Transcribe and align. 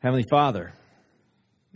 Heavenly 0.00 0.26
Father, 0.30 0.72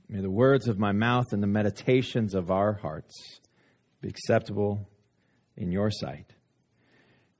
may 0.08 0.20
the 0.20 0.30
words 0.30 0.68
of 0.68 0.78
my 0.78 0.92
mouth 0.92 1.24
and 1.32 1.42
the 1.42 1.48
meditations 1.48 2.36
of 2.36 2.52
our 2.52 2.74
hearts 2.74 3.40
be 4.00 4.08
acceptable 4.08 4.88
in 5.56 5.72
your 5.72 5.90
sight. 5.90 6.26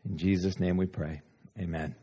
In 0.05 0.19
Jesus' 0.19 0.59
name 0.59 0.77
we 0.77 0.87
pray. 0.87 1.23
Amen. 1.57 1.95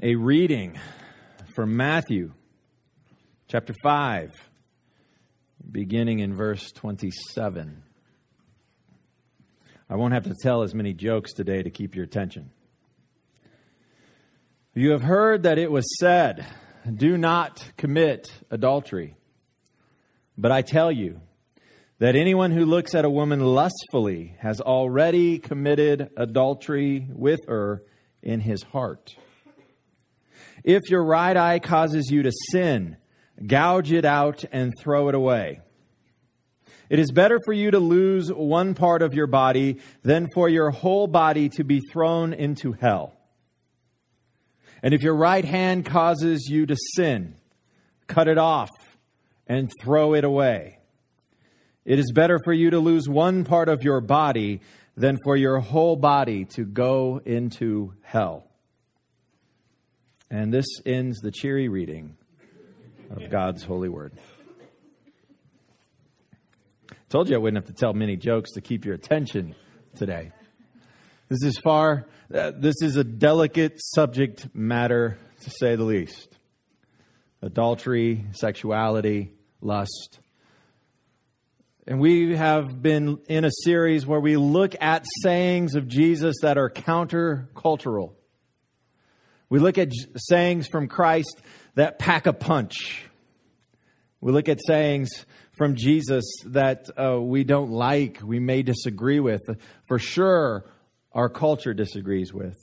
A 0.00 0.14
reading 0.14 0.78
from 1.56 1.76
Matthew 1.76 2.30
chapter 3.48 3.74
5, 3.82 4.30
beginning 5.68 6.20
in 6.20 6.36
verse 6.36 6.70
27. 6.70 7.82
I 9.88 9.96
won't 9.96 10.14
have 10.14 10.22
to 10.24 10.34
tell 10.40 10.62
as 10.62 10.76
many 10.76 10.92
jokes 10.94 11.32
today 11.32 11.64
to 11.64 11.70
keep 11.70 11.96
your 11.96 12.04
attention. 12.04 12.52
You 14.72 14.92
have 14.92 15.02
heard 15.02 15.42
that 15.42 15.58
it 15.58 15.68
was 15.68 15.84
said, 15.98 16.46
Do 16.88 17.18
not 17.18 17.72
commit 17.76 18.28
adultery. 18.52 19.16
But 20.38 20.52
I 20.52 20.62
tell 20.62 20.92
you 20.92 21.20
that 21.98 22.14
anyone 22.14 22.52
who 22.52 22.64
looks 22.64 22.94
at 22.94 23.04
a 23.04 23.10
woman 23.10 23.40
lustfully 23.40 24.36
has 24.38 24.60
already 24.60 25.40
committed 25.40 26.10
adultery 26.16 27.08
with 27.10 27.40
her 27.48 27.82
in 28.22 28.38
his 28.38 28.62
heart. 28.62 29.16
If 30.62 30.82
your 30.88 31.02
right 31.02 31.36
eye 31.36 31.58
causes 31.58 32.08
you 32.08 32.22
to 32.22 32.32
sin, 32.52 32.96
gouge 33.44 33.90
it 33.90 34.04
out 34.04 34.44
and 34.52 34.72
throw 34.80 35.08
it 35.08 35.16
away. 35.16 35.62
It 36.88 37.00
is 37.00 37.10
better 37.10 37.40
for 37.44 37.52
you 37.52 37.72
to 37.72 37.80
lose 37.80 38.28
one 38.32 38.74
part 38.74 39.02
of 39.02 39.14
your 39.14 39.26
body 39.26 39.80
than 40.04 40.28
for 40.32 40.48
your 40.48 40.70
whole 40.70 41.08
body 41.08 41.48
to 41.50 41.64
be 41.64 41.80
thrown 41.92 42.32
into 42.32 42.70
hell. 42.70 43.16
And 44.82 44.94
if 44.94 45.02
your 45.02 45.14
right 45.14 45.44
hand 45.44 45.84
causes 45.84 46.48
you 46.50 46.66
to 46.66 46.76
sin, 46.94 47.34
cut 48.06 48.28
it 48.28 48.38
off 48.38 48.70
and 49.46 49.70
throw 49.82 50.14
it 50.14 50.24
away. 50.24 50.78
It 51.84 51.98
is 51.98 52.12
better 52.12 52.38
for 52.44 52.52
you 52.52 52.70
to 52.70 52.78
lose 52.78 53.08
one 53.08 53.44
part 53.44 53.68
of 53.68 53.82
your 53.82 54.00
body 54.00 54.60
than 54.96 55.18
for 55.24 55.36
your 55.36 55.60
whole 55.60 55.96
body 55.96 56.44
to 56.44 56.64
go 56.64 57.20
into 57.24 57.94
hell. 58.02 58.46
And 60.30 60.52
this 60.52 60.66
ends 60.86 61.18
the 61.20 61.32
cheery 61.32 61.68
reading 61.68 62.16
of 63.10 63.30
God's 63.30 63.64
holy 63.64 63.88
word. 63.88 64.12
Told 67.08 67.28
you 67.28 67.34
I 67.34 67.38
wouldn't 67.38 67.64
have 67.64 67.74
to 67.74 67.78
tell 67.78 67.92
many 67.92 68.16
jokes 68.16 68.52
to 68.52 68.60
keep 68.60 68.84
your 68.84 68.94
attention 68.94 69.56
today. 69.96 70.30
This 71.30 71.44
is 71.44 71.58
far, 71.58 72.08
uh, 72.34 72.50
this 72.58 72.82
is 72.82 72.96
a 72.96 73.04
delicate 73.04 73.74
subject 73.76 74.52
matter 74.52 75.16
to 75.42 75.50
say 75.50 75.76
the 75.76 75.84
least. 75.84 76.36
Adultery, 77.40 78.26
sexuality, 78.32 79.30
lust. 79.60 80.18
And 81.86 82.00
we 82.00 82.34
have 82.34 82.82
been 82.82 83.20
in 83.28 83.44
a 83.44 83.50
series 83.62 84.04
where 84.04 84.18
we 84.18 84.36
look 84.36 84.74
at 84.80 85.04
sayings 85.22 85.76
of 85.76 85.86
Jesus 85.86 86.34
that 86.42 86.58
are 86.58 86.68
countercultural. 86.68 88.14
We 89.48 89.60
look 89.60 89.78
at 89.78 89.92
sayings 90.16 90.66
from 90.66 90.88
Christ 90.88 91.40
that 91.76 92.00
pack 92.00 92.26
a 92.26 92.32
punch. 92.32 93.04
We 94.20 94.32
look 94.32 94.48
at 94.48 94.58
sayings 94.66 95.10
from 95.56 95.76
Jesus 95.76 96.24
that 96.46 96.90
uh, 97.00 97.20
we 97.20 97.44
don't 97.44 97.70
like, 97.70 98.18
we 98.20 98.40
may 98.40 98.62
disagree 98.62 99.20
with. 99.20 99.42
For 99.86 100.00
sure, 100.00 100.64
our 101.12 101.28
culture 101.28 101.74
disagrees 101.74 102.32
with. 102.32 102.56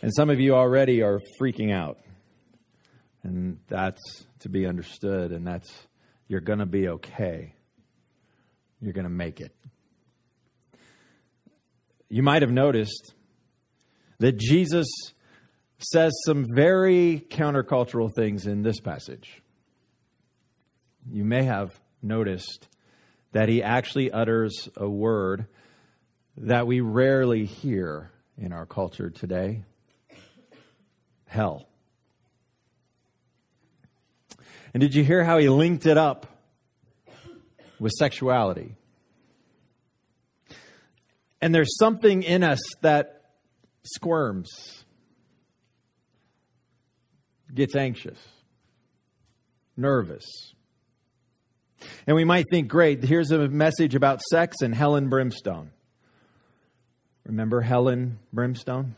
And 0.00 0.12
some 0.14 0.30
of 0.30 0.40
you 0.40 0.54
already 0.54 1.02
are 1.02 1.20
freaking 1.40 1.72
out. 1.72 1.98
And 3.22 3.58
that's 3.68 4.26
to 4.40 4.48
be 4.48 4.66
understood, 4.66 5.30
and 5.30 5.46
that's, 5.46 5.70
you're 6.26 6.40
going 6.40 6.58
to 6.58 6.66
be 6.66 6.88
okay. 6.88 7.54
You're 8.80 8.92
going 8.92 9.04
to 9.04 9.10
make 9.10 9.40
it. 9.40 9.54
You 12.08 12.24
might 12.24 12.42
have 12.42 12.50
noticed 12.50 13.14
that 14.18 14.36
Jesus 14.38 14.88
says 15.78 16.12
some 16.26 16.46
very 16.54 17.24
countercultural 17.30 18.10
things 18.14 18.46
in 18.46 18.62
this 18.62 18.80
passage. 18.80 19.40
You 21.10 21.24
may 21.24 21.44
have 21.44 21.70
noticed 22.02 22.68
that 23.32 23.48
he 23.48 23.62
actually 23.62 24.10
utters 24.10 24.68
a 24.76 24.88
word 24.88 25.46
that 26.42 26.66
we 26.66 26.80
rarely 26.80 27.44
hear 27.44 28.10
in 28.36 28.52
our 28.52 28.66
culture 28.66 29.10
today 29.10 29.62
hell. 31.26 31.68
And 34.74 34.80
did 34.80 34.94
you 34.94 35.04
hear 35.04 35.22
how 35.24 35.38
he 35.38 35.48
linked 35.48 35.86
it 35.86 35.96
up 35.96 36.26
with 37.78 37.92
sexuality? 37.92 38.74
And 41.40 41.54
there's 41.54 41.76
something 41.78 42.22
in 42.22 42.42
us 42.42 42.60
that 42.80 43.22
squirms, 43.84 44.84
gets 47.54 47.76
anxious, 47.76 48.18
nervous. 49.76 50.24
And 52.06 52.16
we 52.16 52.24
might 52.24 52.46
think, 52.50 52.68
great, 52.68 53.02
here's 53.04 53.30
a 53.30 53.48
message 53.48 53.94
about 53.94 54.20
sex 54.22 54.56
and 54.60 54.74
hell 54.74 54.96
and 54.96 55.08
brimstone. 55.08 55.70
Remember 57.24 57.60
Helen 57.60 58.18
Brimstone? 58.32 58.96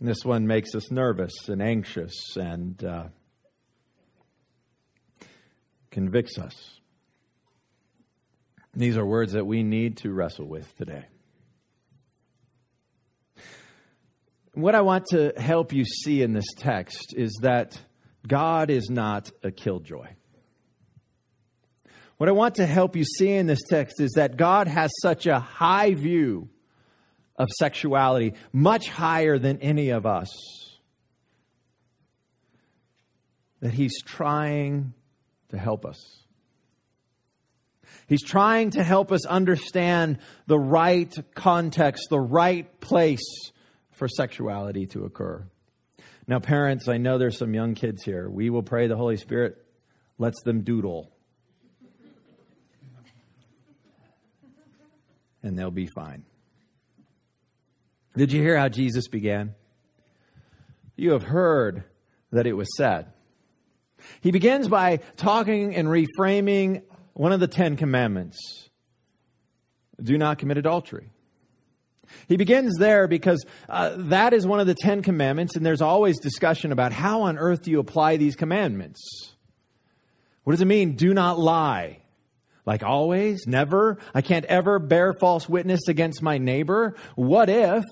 this 0.00 0.24
one 0.24 0.46
makes 0.46 0.74
us 0.74 0.90
nervous 0.90 1.32
and 1.48 1.62
anxious 1.62 2.36
and 2.36 2.82
uh, 2.84 3.04
convicts 5.90 6.38
us. 6.38 6.54
These 8.74 8.96
are 8.96 9.06
words 9.06 9.32
that 9.32 9.46
we 9.46 9.62
need 9.62 9.98
to 9.98 10.12
wrestle 10.12 10.46
with 10.46 10.74
today. 10.76 11.04
What 14.54 14.74
I 14.74 14.80
want 14.80 15.06
to 15.10 15.32
help 15.36 15.72
you 15.72 15.84
see 15.84 16.22
in 16.22 16.32
this 16.32 16.46
text 16.56 17.14
is 17.16 17.38
that 17.42 17.78
God 18.26 18.70
is 18.70 18.88
not 18.88 19.30
a 19.42 19.50
killjoy. 19.50 20.08
What 22.16 22.28
I 22.28 22.32
want 22.32 22.56
to 22.56 22.66
help 22.66 22.96
you 22.96 23.04
see 23.04 23.32
in 23.32 23.46
this 23.46 23.62
text 23.68 24.00
is 24.00 24.12
that 24.12 24.36
God 24.36 24.68
has 24.68 24.92
such 25.02 25.26
a 25.26 25.40
high 25.40 25.94
view 25.94 26.48
of 27.36 27.48
sexuality, 27.58 28.34
much 28.52 28.88
higher 28.88 29.38
than 29.38 29.58
any 29.60 29.90
of 29.90 30.06
us, 30.06 30.30
that 33.60 33.72
He's 33.72 34.00
trying 34.02 34.94
to 35.48 35.58
help 35.58 35.84
us. 35.84 36.24
He's 38.06 38.22
trying 38.22 38.70
to 38.70 38.82
help 38.82 39.10
us 39.10 39.24
understand 39.26 40.18
the 40.46 40.58
right 40.58 41.12
context, 41.34 42.08
the 42.10 42.20
right 42.20 42.80
place 42.80 43.24
for 43.92 44.08
sexuality 44.08 44.86
to 44.88 45.04
occur. 45.04 45.44
Now, 46.26 46.38
parents, 46.38 46.88
I 46.88 46.98
know 46.98 47.18
there's 47.18 47.38
some 47.38 47.54
young 47.54 47.74
kids 47.74 48.02
here. 48.02 48.28
We 48.28 48.50
will 48.50 48.62
pray 48.62 48.86
the 48.86 48.96
Holy 48.96 49.16
Spirit 49.16 49.56
lets 50.18 50.42
them 50.42 50.62
doodle 50.62 51.13
and 55.44 55.56
they'll 55.58 55.70
be 55.70 55.86
fine. 55.94 56.24
Did 58.16 58.32
you 58.32 58.42
hear 58.42 58.56
how 58.56 58.68
Jesus 58.68 59.06
began? 59.08 59.54
You 60.96 61.12
have 61.12 61.22
heard 61.22 61.84
that 62.32 62.46
it 62.46 62.54
was 62.54 62.68
said. 62.76 63.12
He 64.20 64.30
begins 64.30 64.68
by 64.68 64.98
talking 65.16 65.74
and 65.74 65.88
reframing 65.88 66.82
one 67.12 67.32
of 67.32 67.40
the 67.40 67.46
Ten 67.46 67.76
Commandments 67.76 68.68
do 70.02 70.18
not 70.18 70.38
commit 70.38 70.58
adultery. 70.58 71.10
He 72.28 72.36
begins 72.36 72.76
there 72.78 73.06
because 73.08 73.44
uh, 73.68 73.94
that 73.96 74.32
is 74.32 74.46
one 74.46 74.60
of 74.60 74.66
the 74.66 74.74
Ten 74.74 75.02
Commandments, 75.02 75.56
and 75.56 75.64
there's 75.64 75.80
always 75.80 76.18
discussion 76.20 76.72
about 76.72 76.92
how 76.92 77.22
on 77.22 77.38
earth 77.38 77.62
do 77.62 77.70
you 77.70 77.80
apply 77.80 78.16
these 78.16 78.36
commandments? 78.36 79.00
What 80.42 80.52
does 80.52 80.60
it 80.60 80.66
mean, 80.66 80.96
do 80.96 81.14
not 81.14 81.38
lie? 81.38 82.03
Like 82.66 82.82
always? 82.82 83.46
Never? 83.46 83.98
I 84.14 84.22
can't 84.22 84.44
ever 84.46 84.78
bear 84.78 85.12
false 85.20 85.48
witness 85.48 85.88
against 85.88 86.22
my 86.22 86.38
neighbor? 86.38 86.96
What 87.14 87.50
if? 87.50 87.84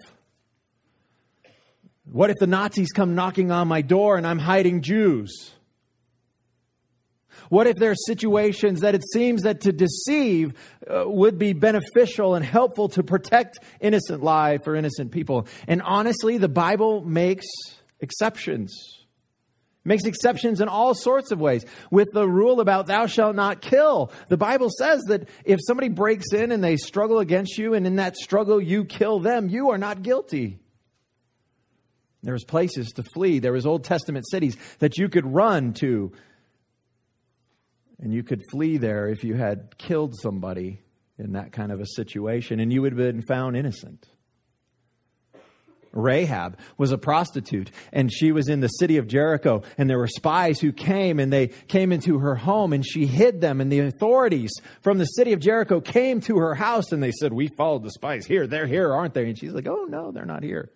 What 2.04 2.30
if 2.30 2.36
the 2.38 2.46
Nazis 2.46 2.90
come 2.90 3.14
knocking 3.14 3.50
on 3.50 3.68
my 3.68 3.82
door 3.82 4.16
and 4.16 4.26
I'm 4.26 4.38
hiding 4.38 4.82
Jews? 4.82 5.52
What 7.48 7.66
if 7.66 7.76
there 7.76 7.90
are 7.90 7.96
situations 8.06 8.80
that 8.80 8.94
it 8.94 9.02
seems 9.12 9.42
that 9.42 9.60
to 9.62 9.72
deceive 9.72 10.54
uh, 10.88 11.04
would 11.06 11.38
be 11.38 11.52
beneficial 11.52 12.34
and 12.34 12.44
helpful 12.44 12.88
to 12.90 13.02
protect 13.02 13.58
innocent 13.80 14.22
life 14.22 14.60
or 14.66 14.74
innocent 14.74 15.12
people? 15.12 15.46
And 15.68 15.82
honestly, 15.82 16.38
the 16.38 16.48
Bible 16.48 17.02
makes 17.02 17.44
exceptions. 18.00 19.01
Makes 19.84 20.04
exceptions 20.04 20.60
in 20.60 20.68
all 20.68 20.94
sorts 20.94 21.32
of 21.32 21.40
ways. 21.40 21.64
With 21.90 22.08
the 22.12 22.28
rule 22.28 22.60
about 22.60 22.86
thou 22.86 23.06
shalt 23.06 23.34
not 23.34 23.60
kill, 23.60 24.12
the 24.28 24.36
Bible 24.36 24.70
says 24.70 25.02
that 25.08 25.28
if 25.44 25.58
somebody 25.66 25.88
breaks 25.88 26.32
in 26.32 26.52
and 26.52 26.62
they 26.62 26.76
struggle 26.76 27.18
against 27.18 27.58
you, 27.58 27.74
and 27.74 27.84
in 27.86 27.96
that 27.96 28.16
struggle 28.16 28.60
you 28.60 28.84
kill 28.84 29.18
them, 29.18 29.48
you 29.48 29.70
are 29.70 29.78
not 29.78 30.02
guilty. 30.02 30.60
There 32.22 32.34
was 32.34 32.44
places 32.44 32.92
to 32.92 33.02
flee. 33.14 33.40
There 33.40 33.52
was 33.52 33.66
Old 33.66 33.82
Testament 33.82 34.24
cities 34.30 34.56
that 34.78 34.96
you 34.98 35.08
could 35.08 35.26
run 35.26 35.72
to. 35.74 36.12
And 37.98 38.12
you 38.12 38.22
could 38.22 38.42
flee 38.52 38.76
there 38.76 39.08
if 39.08 39.24
you 39.24 39.34
had 39.34 39.76
killed 39.78 40.14
somebody 40.20 40.80
in 41.18 41.32
that 41.32 41.52
kind 41.52 41.72
of 41.72 41.80
a 41.80 41.86
situation, 41.86 42.60
and 42.60 42.72
you 42.72 42.82
would 42.82 42.92
have 42.92 42.98
been 42.98 43.22
found 43.22 43.56
innocent. 43.56 44.08
Rahab 45.92 46.58
was 46.78 46.92
a 46.92 46.98
prostitute 46.98 47.70
and 47.92 48.12
she 48.12 48.32
was 48.32 48.48
in 48.48 48.60
the 48.60 48.68
city 48.68 48.96
of 48.96 49.06
Jericho 49.06 49.62
and 49.78 49.88
there 49.88 49.98
were 49.98 50.08
spies 50.08 50.60
who 50.60 50.72
came 50.72 51.18
and 51.20 51.32
they 51.32 51.48
came 51.48 51.92
into 51.92 52.18
her 52.18 52.34
home 52.34 52.72
and 52.72 52.84
she 52.86 53.06
hid 53.06 53.40
them 53.40 53.60
and 53.60 53.70
the 53.70 53.80
authorities 53.80 54.52
from 54.80 54.98
the 54.98 55.04
city 55.04 55.32
of 55.32 55.40
Jericho 55.40 55.80
came 55.80 56.20
to 56.22 56.38
her 56.38 56.54
house 56.54 56.92
and 56.92 57.02
they 57.02 57.12
said, 57.12 57.32
we 57.32 57.48
followed 57.56 57.82
the 57.82 57.90
spies 57.90 58.26
here. 58.26 58.46
They're 58.46 58.66
here, 58.66 58.92
aren't 58.92 59.14
they? 59.14 59.24
And 59.24 59.38
she's 59.38 59.52
like, 59.52 59.66
oh 59.68 59.84
no, 59.88 60.12
they're 60.12 60.24
not 60.24 60.42
here. 60.42 60.70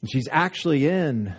And 0.00 0.10
she's 0.10 0.28
actually 0.30 0.86
in 0.86 1.34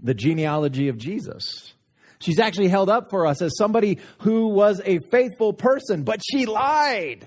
the 0.00 0.14
genealogy 0.14 0.88
of 0.88 0.96
Jesus. 0.96 1.74
She's 2.18 2.38
actually 2.38 2.68
held 2.68 2.88
up 2.88 3.10
for 3.10 3.26
us 3.26 3.42
as 3.42 3.56
somebody 3.56 3.98
who 4.18 4.48
was 4.48 4.80
a 4.84 5.00
faithful 5.10 5.52
person, 5.52 6.04
but 6.04 6.20
she 6.24 6.46
lied. 6.46 7.26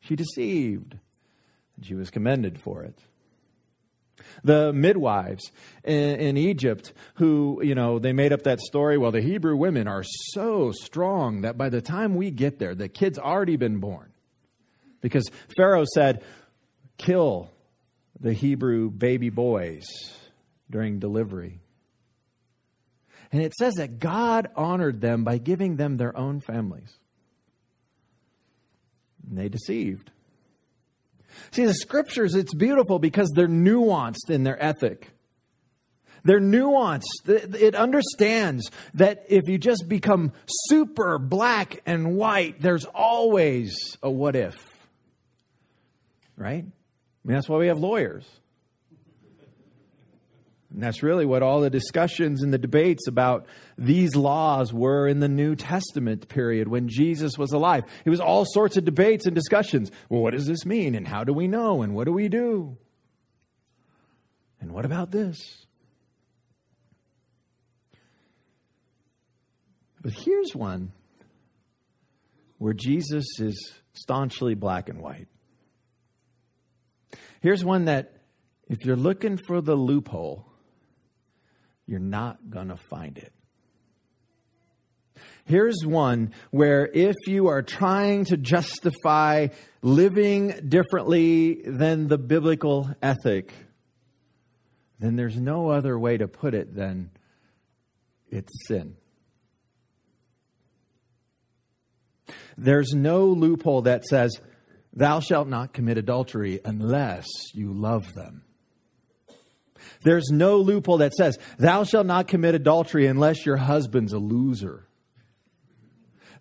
She 0.00 0.16
deceived. 0.16 0.96
And 1.76 1.86
she 1.86 1.94
was 1.94 2.10
commended 2.10 2.60
for 2.60 2.82
it. 2.82 2.98
The 4.42 4.72
midwives 4.72 5.50
in, 5.84 6.16
in, 6.16 6.36
Egypt, 6.36 6.92
who, 7.16 7.60
you 7.62 7.74
know, 7.74 7.98
they 7.98 8.12
made 8.12 8.32
up 8.32 8.42
that 8.44 8.60
story. 8.60 8.96
Well, 8.96 9.10
the 9.10 9.20
Hebrew 9.20 9.56
women 9.56 9.86
are 9.86 10.04
so 10.32 10.72
strong 10.72 11.42
that 11.42 11.58
by 11.58 11.68
the 11.68 11.82
time 11.82 12.14
we 12.14 12.30
get 12.30 12.58
there, 12.58 12.74
the 12.74 12.88
kid's 12.88 13.18
already 13.18 13.56
been 13.56 13.78
born. 13.78 14.10
Because 15.00 15.30
Pharaoh 15.56 15.84
said, 15.94 16.24
kill 16.96 17.50
the 18.18 18.32
Hebrew 18.32 18.90
baby 18.90 19.30
boys 19.30 19.84
during 20.70 20.98
delivery. 20.98 21.60
And 23.32 23.42
it 23.42 23.54
says 23.54 23.74
that 23.74 23.98
God 23.98 24.48
honored 24.56 25.00
them 25.00 25.24
by 25.24 25.38
giving 25.38 25.76
them 25.76 25.96
their 25.96 26.16
own 26.16 26.40
families. 26.40 26.92
And 29.28 29.36
they 29.36 29.48
deceived. 29.48 30.10
See, 31.50 31.64
the 31.64 31.74
scriptures, 31.74 32.34
it's 32.34 32.54
beautiful 32.54 32.98
because 32.98 33.30
they're 33.34 33.48
nuanced 33.48 34.30
in 34.30 34.44
their 34.44 34.62
ethic. 34.62 35.10
They're 36.24 36.40
nuanced. 36.40 37.04
It 37.28 37.74
understands 37.76 38.70
that 38.94 39.24
if 39.28 39.42
you 39.46 39.58
just 39.58 39.88
become 39.88 40.32
super 40.46 41.18
black 41.18 41.82
and 41.86 42.16
white, 42.16 42.60
there's 42.60 42.84
always 42.84 43.76
a 44.02 44.10
what 44.10 44.34
if. 44.34 44.56
Right? 46.36 46.64
I 46.64 47.28
mean, 47.28 47.34
that's 47.34 47.48
why 47.48 47.58
we 47.58 47.68
have 47.68 47.78
lawyers. 47.78 48.26
And 50.76 50.82
that's 50.82 51.02
really 51.02 51.24
what 51.24 51.42
all 51.42 51.62
the 51.62 51.70
discussions 51.70 52.42
and 52.42 52.52
the 52.52 52.58
debates 52.58 53.08
about 53.08 53.46
these 53.78 54.14
laws 54.14 54.74
were 54.74 55.08
in 55.08 55.20
the 55.20 55.28
New 55.28 55.56
Testament 55.56 56.28
period 56.28 56.68
when 56.68 56.86
Jesus 56.86 57.38
was 57.38 57.52
alive. 57.52 57.84
It 58.04 58.10
was 58.10 58.20
all 58.20 58.44
sorts 58.44 58.76
of 58.76 58.84
debates 58.84 59.24
and 59.24 59.34
discussions. 59.34 59.90
Well, 60.10 60.20
what 60.20 60.34
does 60.34 60.44
this 60.44 60.66
mean? 60.66 60.94
And 60.94 61.08
how 61.08 61.24
do 61.24 61.32
we 61.32 61.48
know? 61.48 61.80
And 61.80 61.94
what 61.94 62.04
do 62.04 62.12
we 62.12 62.28
do? 62.28 62.76
And 64.60 64.70
what 64.70 64.84
about 64.84 65.10
this? 65.10 65.64
But 70.02 70.12
here's 70.12 70.54
one 70.54 70.92
where 72.58 72.74
Jesus 72.74 73.24
is 73.40 73.80
staunchly 73.94 74.52
black 74.54 74.90
and 74.90 75.00
white. 75.00 75.28
Here's 77.40 77.64
one 77.64 77.86
that, 77.86 78.12
if 78.68 78.84
you're 78.84 78.94
looking 78.94 79.38
for 79.38 79.62
the 79.62 79.74
loophole, 79.74 80.45
you're 81.86 81.98
not 81.98 82.50
going 82.50 82.68
to 82.68 82.76
find 82.76 83.18
it. 83.18 83.32
Here's 85.44 85.84
one 85.84 86.32
where 86.50 86.90
if 86.92 87.14
you 87.26 87.46
are 87.48 87.62
trying 87.62 88.24
to 88.26 88.36
justify 88.36 89.48
living 89.80 90.48
differently 90.68 91.62
than 91.64 92.08
the 92.08 92.18
biblical 92.18 92.90
ethic, 93.00 93.52
then 94.98 95.16
there's 95.16 95.36
no 95.36 95.68
other 95.68 95.98
way 95.98 96.16
to 96.16 96.26
put 96.26 96.54
it 96.54 96.74
than 96.74 97.10
it's 98.28 98.52
sin. 98.66 98.96
There's 102.58 102.92
no 102.92 103.26
loophole 103.26 103.82
that 103.82 104.04
says, 104.04 104.40
Thou 104.92 105.20
shalt 105.20 105.46
not 105.46 105.74
commit 105.74 105.98
adultery 105.98 106.60
unless 106.64 107.26
you 107.52 107.72
love 107.72 108.14
them. 108.14 108.45
There's 110.02 110.30
no 110.30 110.58
loophole 110.58 110.98
that 110.98 111.14
says, 111.14 111.38
Thou 111.58 111.84
shalt 111.84 112.06
not 112.06 112.28
commit 112.28 112.54
adultery 112.54 113.06
unless 113.06 113.44
your 113.46 113.56
husband's 113.56 114.12
a 114.12 114.18
loser. 114.18 114.86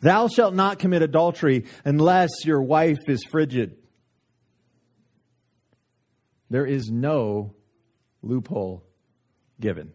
Thou 0.01 0.27
shalt 0.27 0.53
not 0.53 0.79
commit 0.79 1.01
adultery 1.01 1.65
unless 1.83 2.29
your 2.45 2.61
wife 2.61 2.99
is 3.07 3.23
frigid. 3.23 3.77
There 6.49 6.65
is 6.65 6.89
no 6.91 7.55
loophole 8.21 8.83
given. 9.59 9.93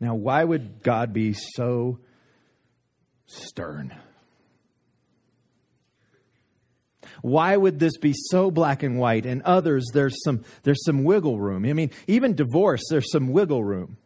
Now, 0.00 0.14
why 0.14 0.44
would 0.44 0.82
God 0.82 1.12
be 1.12 1.32
so 1.32 1.98
stern? 3.26 3.94
Why 7.22 7.56
would 7.56 7.78
this 7.78 7.96
be 7.98 8.14
so 8.14 8.50
black 8.50 8.82
and 8.82 8.98
white? 8.98 9.26
And 9.26 9.42
others, 9.42 9.86
there's 9.92 10.22
some, 10.24 10.44
there's 10.62 10.84
some 10.84 11.04
wiggle 11.04 11.38
room. 11.38 11.64
I 11.64 11.72
mean, 11.72 11.90
even 12.06 12.34
divorce, 12.34 12.82
there's 12.90 13.10
some 13.10 13.28
wiggle 13.28 13.64
room. 13.64 13.96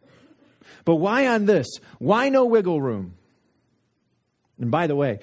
But 0.85 0.95
why 0.95 1.27
on 1.27 1.45
this? 1.45 1.67
Why 1.99 2.29
no 2.29 2.45
wiggle 2.45 2.81
room? 2.81 3.15
And 4.59 4.71
by 4.71 4.87
the 4.87 4.95
way, 4.95 5.19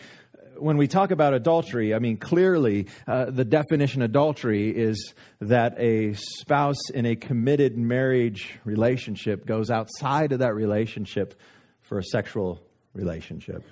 when 0.58 0.76
we 0.76 0.86
talk 0.86 1.10
about 1.10 1.34
adultery, 1.34 1.94
I 1.94 1.98
mean, 1.98 2.16
clearly 2.16 2.88
uh, 3.06 3.26
the 3.26 3.44
definition 3.44 4.02
of 4.02 4.10
adultery 4.10 4.68
is 4.70 5.14
that 5.40 5.78
a 5.78 6.12
spouse 6.14 6.90
in 6.90 7.06
a 7.06 7.16
committed 7.16 7.78
marriage 7.78 8.58
relationship 8.64 9.46
goes 9.46 9.70
outside 9.70 10.32
of 10.32 10.40
that 10.40 10.54
relationship 10.54 11.40
for 11.80 11.98
a 11.98 12.04
sexual 12.04 12.62
relationship. 12.92 13.64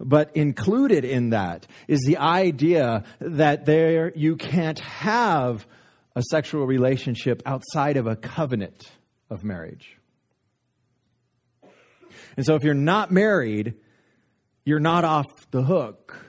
But 0.00 0.36
included 0.36 1.04
in 1.04 1.30
that 1.30 1.66
is 1.88 2.00
the 2.06 2.18
idea 2.18 3.04
that 3.20 3.64
there 3.64 4.12
you 4.14 4.36
can't 4.36 4.78
have 4.78 5.66
a 6.14 6.22
sexual 6.30 6.66
relationship 6.66 7.42
outside 7.46 7.96
of 7.96 8.06
a 8.06 8.16
covenant 8.16 8.90
of 9.30 9.42
marriage. 9.42 9.96
And 12.36 12.46
so 12.46 12.54
if 12.54 12.62
you're 12.62 12.74
not 12.74 13.10
married, 13.10 13.74
you're 14.64 14.80
not 14.80 15.04
off 15.04 15.26
the 15.50 15.62
hook. 15.62 16.24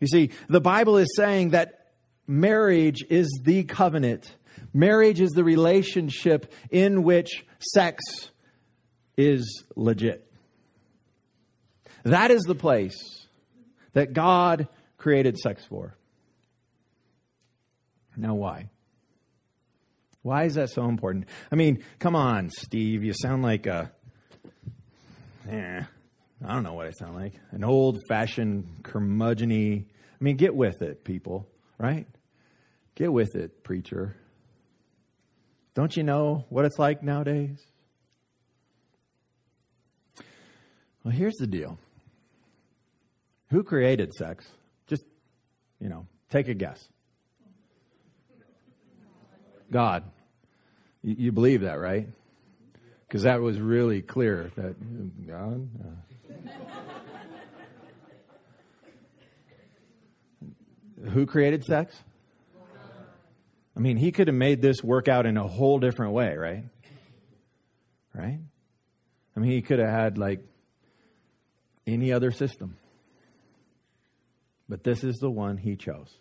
You 0.00 0.06
see, 0.06 0.30
the 0.48 0.60
Bible 0.60 0.96
is 0.96 1.08
saying 1.16 1.50
that 1.50 1.92
marriage 2.26 3.04
is 3.08 3.28
the 3.44 3.64
covenant. 3.64 4.34
Marriage 4.72 5.20
is 5.20 5.30
the 5.30 5.44
relationship 5.44 6.52
in 6.70 7.02
which 7.02 7.44
sex 7.58 8.02
is 9.16 9.64
legit. 9.74 10.25
That 12.06 12.30
is 12.30 12.42
the 12.42 12.54
place 12.54 13.26
that 13.92 14.12
God 14.12 14.68
created 14.96 15.36
sex 15.38 15.64
for. 15.64 15.96
Now, 18.16 18.34
why? 18.34 18.70
Why 20.22 20.44
is 20.44 20.54
that 20.54 20.70
so 20.70 20.88
important? 20.88 21.26
I 21.50 21.56
mean, 21.56 21.82
come 21.98 22.14
on, 22.14 22.50
Steve. 22.50 23.02
You 23.02 23.12
sound 23.12 23.42
like 23.42 23.66
a. 23.66 23.90
Eh, 25.50 25.82
I 26.44 26.52
don't 26.52 26.62
know 26.62 26.74
what 26.74 26.86
I 26.86 26.92
sound 26.92 27.16
like. 27.16 27.34
An 27.50 27.64
old 27.64 27.98
fashioned 28.08 28.84
curmudgeon 28.84 29.50
I 29.50 30.24
mean, 30.24 30.36
get 30.36 30.54
with 30.54 30.82
it, 30.82 31.02
people, 31.02 31.48
right? 31.76 32.06
Get 32.94 33.12
with 33.12 33.34
it, 33.34 33.64
preacher. 33.64 34.14
Don't 35.74 35.96
you 35.96 36.04
know 36.04 36.44
what 36.50 36.64
it's 36.66 36.78
like 36.78 37.02
nowadays? 37.02 37.58
Well, 41.02 41.12
here's 41.12 41.34
the 41.34 41.48
deal 41.48 41.80
who 43.50 43.62
created 43.62 44.12
sex? 44.14 44.46
Just, 44.86 45.04
you 45.80 45.88
know, 45.88 46.06
take 46.30 46.48
a 46.48 46.54
guess. 46.54 46.88
God. 49.70 50.04
You, 51.02 51.16
you 51.18 51.32
believe 51.32 51.62
that, 51.62 51.78
right? 51.78 52.08
Because 53.06 53.22
that 53.22 53.40
was 53.40 53.60
really 53.60 54.02
clear 54.02 54.50
that 54.56 55.26
God. 55.26 55.68
Uh, 55.80 55.90
who 61.10 61.26
created 61.26 61.64
sex? 61.64 61.94
I 63.76 63.80
mean, 63.80 63.96
he 63.98 64.10
could 64.10 64.28
have 64.28 64.34
made 64.34 64.62
this 64.62 64.82
work 64.82 65.06
out 65.06 65.26
in 65.26 65.36
a 65.36 65.46
whole 65.46 65.78
different 65.78 66.12
way, 66.12 66.34
right? 66.36 66.64
Right? 68.14 68.38
I 69.36 69.40
mean, 69.40 69.50
he 69.50 69.60
could 69.60 69.78
have 69.78 69.90
had 69.90 70.16
like 70.16 70.40
any 71.86 72.12
other 72.12 72.30
system. 72.30 72.78
But 74.68 74.84
this 74.84 75.04
is 75.04 75.16
the 75.16 75.30
one 75.30 75.56
he 75.58 75.76
chose. 75.76 76.16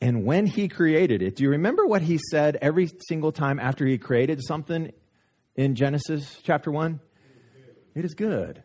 And 0.00 0.24
when 0.24 0.46
he 0.46 0.66
created 0.66 1.22
it, 1.22 1.36
do 1.36 1.44
you 1.44 1.50
remember 1.50 1.86
what 1.86 2.02
he 2.02 2.18
said 2.30 2.58
every 2.60 2.90
single 3.08 3.30
time 3.30 3.60
after 3.60 3.86
he 3.86 3.98
created 3.98 4.42
something 4.42 4.92
in 5.54 5.76
Genesis 5.76 6.40
chapter 6.42 6.72
1? 6.72 6.98
It 7.94 8.04
is 8.04 8.14
good. 8.14 8.62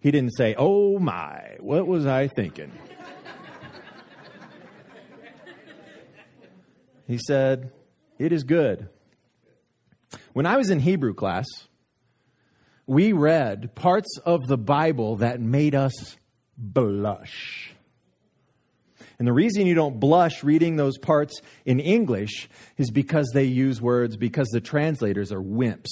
He 0.00 0.10
didn't 0.10 0.36
say, 0.36 0.54
Oh 0.58 0.98
my, 0.98 1.56
what 1.60 1.86
was 1.86 2.04
I 2.06 2.28
thinking? 2.28 2.72
he 7.06 7.18
said, 7.26 7.72
It 8.18 8.32
is 8.32 8.44
good. 8.44 8.90
When 10.34 10.44
I 10.44 10.58
was 10.58 10.68
in 10.68 10.80
Hebrew 10.80 11.14
class, 11.14 11.46
we 12.86 13.12
read 13.12 13.74
parts 13.74 14.18
of 14.24 14.46
the 14.46 14.58
Bible 14.58 15.16
that 15.16 15.40
made 15.40 15.74
us 15.74 16.16
blush. 16.56 17.70
And 19.18 19.28
the 19.28 19.32
reason 19.32 19.66
you 19.66 19.74
don't 19.74 20.00
blush 20.00 20.42
reading 20.42 20.76
those 20.76 20.98
parts 20.98 21.40
in 21.64 21.78
English 21.80 22.48
is 22.76 22.90
because 22.90 23.30
they 23.32 23.44
use 23.44 23.80
words, 23.80 24.16
because 24.16 24.48
the 24.48 24.60
translators 24.60 25.32
are 25.32 25.40
wimps. 25.40 25.86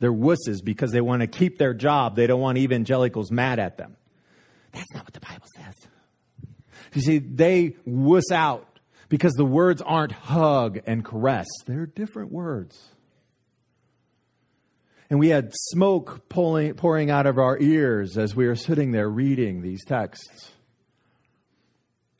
They're 0.00 0.12
wusses 0.12 0.62
because 0.62 0.92
they 0.92 1.00
want 1.00 1.22
to 1.22 1.26
keep 1.26 1.58
their 1.58 1.74
job. 1.74 2.16
They 2.16 2.26
don't 2.26 2.40
want 2.40 2.58
evangelicals 2.58 3.30
mad 3.30 3.58
at 3.58 3.78
them. 3.78 3.96
That's 4.72 4.92
not 4.94 5.04
what 5.04 5.14
the 5.14 5.20
Bible 5.20 5.46
says. 5.56 5.74
You 6.94 7.00
see, 7.00 7.18
they 7.18 7.76
wuss 7.84 8.30
out 8.32 8.80
because 9.08 9.32
the 9.34 9.44
words 9.44 9.82
aren't 9.82 10.12
hug 10.12 10.80
and 10.86 11.04
caress, 11.04 11.46
they're 11.66 11.86
different 11.86 12.32
words. 12.32 12.78
And 15.10 15.18
we 15.18 15.28
had 15.28 15.52
smoke 15.54 16.28
pulling, 16.28 16.74
pouring 16.74 17.10
out 17.10 17.26
of 17.26 17.38
our 17.38 17.58
ears 17.58 18.18
as 18.18 18.36
we 18.36 18.46
were 18.46 18.56
sitting 18.56 18.92
there 18.92 19.08
reading 19.08 19.62
these 19.62 19.84
texts. 19.84 20.52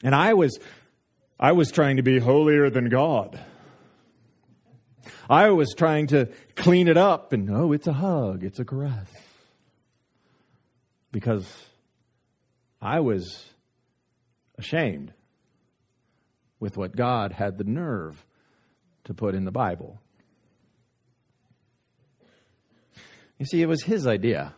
And 0.03 0.15
I 0.15 0.35
was, 0.35 0.59
I 1.39 1.53
was 1.53 1.71
trying 1.71 1.97
to 1.97 2.03
be 2.03 2.19
holier 2.19 2.71
than 2.71 2.89
God. 2.89 3.39
I 5.29 5.51
was 5.51 5.75
trying 5.77 6.07
to 6.09 6.27
clean 6.57 6.89
it 6.89 6.97
up 6.97 7.33
and, 7.33 7.51
oh, 7.51 7.73
it's 7.73 7.87
a 7.87 7.93
hug, 7.93 8.45
it's 8.45 8.59
a 8.59 8.65
caress. 8.65 9.11
Because 11.13 11.47
I 12.81 13.01
was 13.01 13.45
ashamed 14.57 15.13
with 16.61 16.77
what 16.77 16.97
God 16.97 17.33
had 17.33 17.59
the 17.59 17.65
nerve 17.65 18.25
to 19.05 19.15
put 19.15 19.35
in 19.35 19.45
the 19.45 19.53
Bible. 19.53 20.01
You 23.39 23.47
see, 23.47 23.63
it 23.63 23.67
was 23.67 23.83
his 23.83 24.07
idea. 24.07 24.55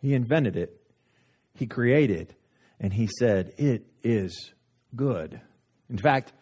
He 0.00 0.14
invented 0.14 0.56
it, 0.56 0.80
he 1.54 1.66
created, 1.66 2.34
and 2.78 2.92
he 2.92 3.08
said, 3.18 3.54
It 3.56 3.86
is 4.02 4.52
good. 4.94 5.40
In 5.88 5.98
fact, 5.98 6.32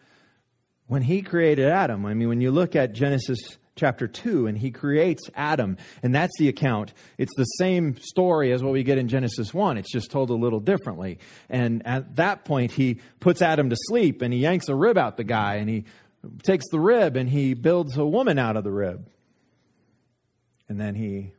when 0.87 1.01
he 1.01 1.21
created 1.21 1.67
Adam, 1.67 2.05
I 2.05 2.13
mean, 2.13 2.27
when 2.27 2.41
you 2.41 2.51
look 2.51 2.75
at 2.75 2.93
Genesis 2.93 3.39
chapter 3.75 4.07
2 4.07 4.47
and 4.47 4.57
he 4.57 4.71
creates 4.71 5.23
Adam, 5.35 5.77
and 6.01 6.13
that's 6.13 6.33
the 6.37 6.47
account. 6.47 6.93
It's 7.17 7.33
the 7.35 7.43
same 7.43 7.97
story 7.97 8.51
as 8.51 8.63
what 8.63 8.73
we 8.73 8.83
get 8.83 8.97
in 8.97 9.07
Genesis 9.07 9.53
1. 9.53 9.77
It's 9.77 9.91
just 9.91 10.11
told 10.11 10.29
a 10.29 10.35
little 10.35 10.59
differently. 10.59 11.19
And 11.49 11.85
at 11.85 12.17
that 12.17 12.45
point, 12.45 12.71
he 12.71 12.99
puts 13.19 13.41
Adam 13.41 13.69
to 13.69 13.75
sleep 13.77 14.21
and 14.21 14.33
he 14.33 14.39
yanks 14.39 14.67
a 14.69 14.75
rib 14.75 14.97
out 14.97 15.17
the 15.17 15.23
guy 15.23 15.55
and 15.55 15.69
he 15.69 15.85
takes 16.43 16.65
the 16.71 16.79
rib 16.79 17.15
and 17.15 17.29
he 17.29 17.53
builds 17.53 17.97
a 17.97 18.05
woman 18.05 18.37
out 18.37 18.57
of 18.57 18.63
the 18.63 18.71
rib. 18.71 19.07
And 20.69 20.79
then 20.79 20.95
he 20.95 21.33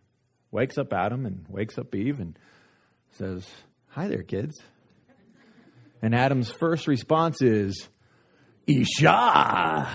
wakes 0.50 0.78
up 0.78 0.92
Adam 0.92 1.26
and 1.26 1.44
wakes 1.48 1.78
up 1.78 1.94
Eve 1.94 2.20
and 2.20 2.38
says, 3.12 3.46
Hi 3.88 4.08
there, 4.08 4.22
kids. 4.22 4.60
And 6.02 6.14
Adam's 6.14 6.50
first 6.50 6.86
response 6.86 7.40
is, 7.40 7.88
Isha, 8.66 9.88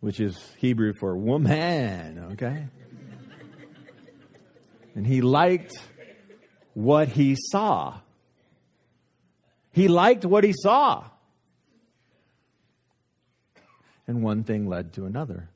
which 0.00 0.18
is 0.20 0.36
Hebrew 0.58 0.92
for 0.98 1.16
woman, 1.16 2.32
okay? 2.32 2.66
And 4.94 5.06
he 5.06 5.20
liked 5.20 5.72
what 6.74 7.08
he 7.08 7.36
saw. 7.38 8.00
He 9.72 9.88
liked 9.88 10.24
what 10.24 10.42
he 10.42 10.52
saw. 10.52 11.04
And 14.06 14.22
one 14.22 14.42
thing 14.42 14.68
led 14.68 14.94
to 14.94 15.04
another. 15.04 15.50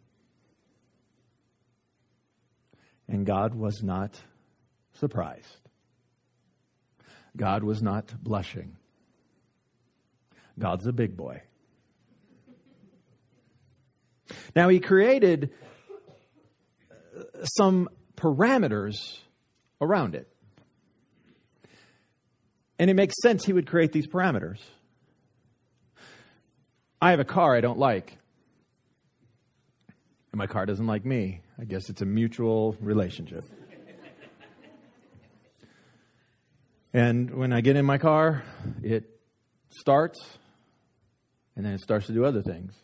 And 3.09 3.27
God 3.27 3.55
was 3.55 3.83
not 3.83 4.19
surprised. 4.95 5.57
God 7.37 7.63
was 7.65 7.83
not 7.83 8.15
blushing. 8.23 8.77
God's 10.59 10.87
a 10.87 10.93
big 10.93 11.17
boy. 11.17 11.43
Now, 14.55 14.69
he 14.69 14.81
created 14.81 15.51
some 17.57 17.89
parameters 18.17 19.19
around 19.81 20.15
it. 20.15 20.29
And 22.79 22.91
it 22.91 22.95
makes 22.95 23.15
sense 23.23 23.45
he 23.45 23.53
would 23.53 23.67
create 23.67 23.93
these 23.93 24.07
parameters. 24.07 24.61
I 27.01 27.11
have 27.11 27.21
a 27.21 27.25
car 27.25 27.55
I 27.55 27.61
don't 27.61 27.79
like. 27.79 28.19
And 30.35 30.39
my 30.41 30.49
car 30.49 30.67
doesn't 30.67 30.89
like 30.89 31.05
me. 31.05 31.43
I 31.61 31.65
guess 31.65 31.89
it's 31.89 32.03
a 32.03 32.05
mutual 32.05 32.77
relationship. 32.81 33.45
and 36.93 37.31
when 37.37 37.53
I 37.53 37.61
get 37.61 37.77
in 37.77 37.85
my 37.85 37.99
car, 37.99 38.43
it 38.83 39.05
starts 39.71 40.19
and 41.55 41.65
then 41.65 41.75
it 41.75 41.83
starts 41.83 42.09
to 42.09 42.13
do 42.13 42.25
other 42.25 42.43
things. 42.43 42.75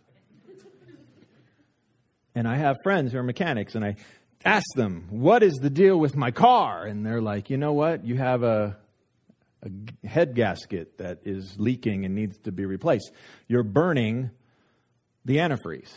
And 2.37 2.47
I 2.47 2.57
have 2.57 2.76
friends 2.85 3.11
who 3.11 3.19
are 3.19 3.25
mechanics, 3.25 3.75
and 3.75 3.85
I 3.85 3.97
ask 4.45 4.64
them, 4.76 5.09
What 5.11 5.42
is 5.42 5.54
the 5.54 5.71
deal 5.71 5.99
with 5.99 6.14
my 6.14 6.30
car? 6.30 6.85
And 6.85 7.04
they're 7.04 7.21
like, 7.21 7.50
You 7.50 7.57
know 7.57 7.73
what? 7.73 8.04
You 8.04 8.16
have 8.16 8.45
a, 8.45 8.78
a 9.64 10.07
head 10.07 10.37
gasket 10.37 10.99
that 10.99 11.23
is 11.25 11.57
leaking 11.59 12.04
and 12.04 12.14
needs 12.14 12.38
to 12.45 12.52
be 12.52 12.64
replaced. 12.64 13.11
You're 13.49 13.64
burning 13.64 14.30
the 15.25 15.38
antifreeze. 15.38 15.90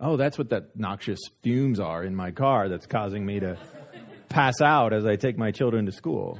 Oh, 0.00 0.16
that's 0.16 0.38
what 0.38 0.48
that 0.48 0.76
noxious 0.76 1.20
fumes 1.42 1.78
are 1.78 2.02
in 2.02 2.14
my 2.14 2.30
car 2.30 2.70
that's 2.70 2.86
causing 2.86 3.26
me 3.26 3.40
to 3.40 3.58
pass 4.30 4.62
out 4.62 4.94
as 4.94 5.04
I 5.04 5.16
take 5.16 5.36
my 5.36 5.50
children 5.50 5.84
to 5.86 5.92
school. 5.92 6.38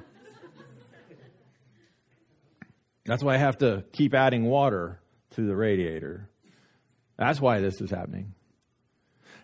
That's 3.04 3.22
why 3.22 3.34
I 3.34 3.38
have 3.38 3.58
to 3.58 3.84
keep 3.92 4.14
adding 4.14 4.44
water 4.44 5.00
to 5.32 5.46
the 5.46 5.54
radiator. 5.54 6.28
That's 7.18 7.40
why 7.40 7.60
this 7.60 7.80
is 7.82 7.90
happening. 7.90 8.34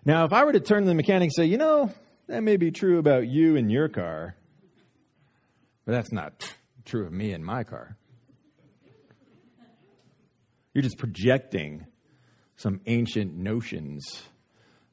Now, 0.04 0.24
if 0.24 0.32
I 0.32 0.44
were 0.44 0.52
to 0.52 0.60
turn 0.60 0.84
to 0.84 0.88
the 0.88 0.94
mechanic 0.94 1.26
and 1.26 1.34
say, 1.34 1.44
you 1.44 1.58
know, 1.58 1.92
that 2.28 2.42
may 2.42 2.56
be 2.56 2.70
true 2.70 2.98
about 2.98 3.26
you 3.26 3.56
and 3.56 3.70
your 3.70 3.88
car, 3.88 4.34
but 5.84 5.92
that's 5.92 6.12
not 6.12 6.54
true 6.84 7.04
of 7.04 7.12
me 7.12 7.32
and 7.32 7.44
my 7.44 7.64
car. 7.64 7.96
You're 10.72 10.82
just 10.82 10.98
projecting 10.98 11.86
some 12.56 12.80
ancient 12.86 13.34
notions 13.34 14.22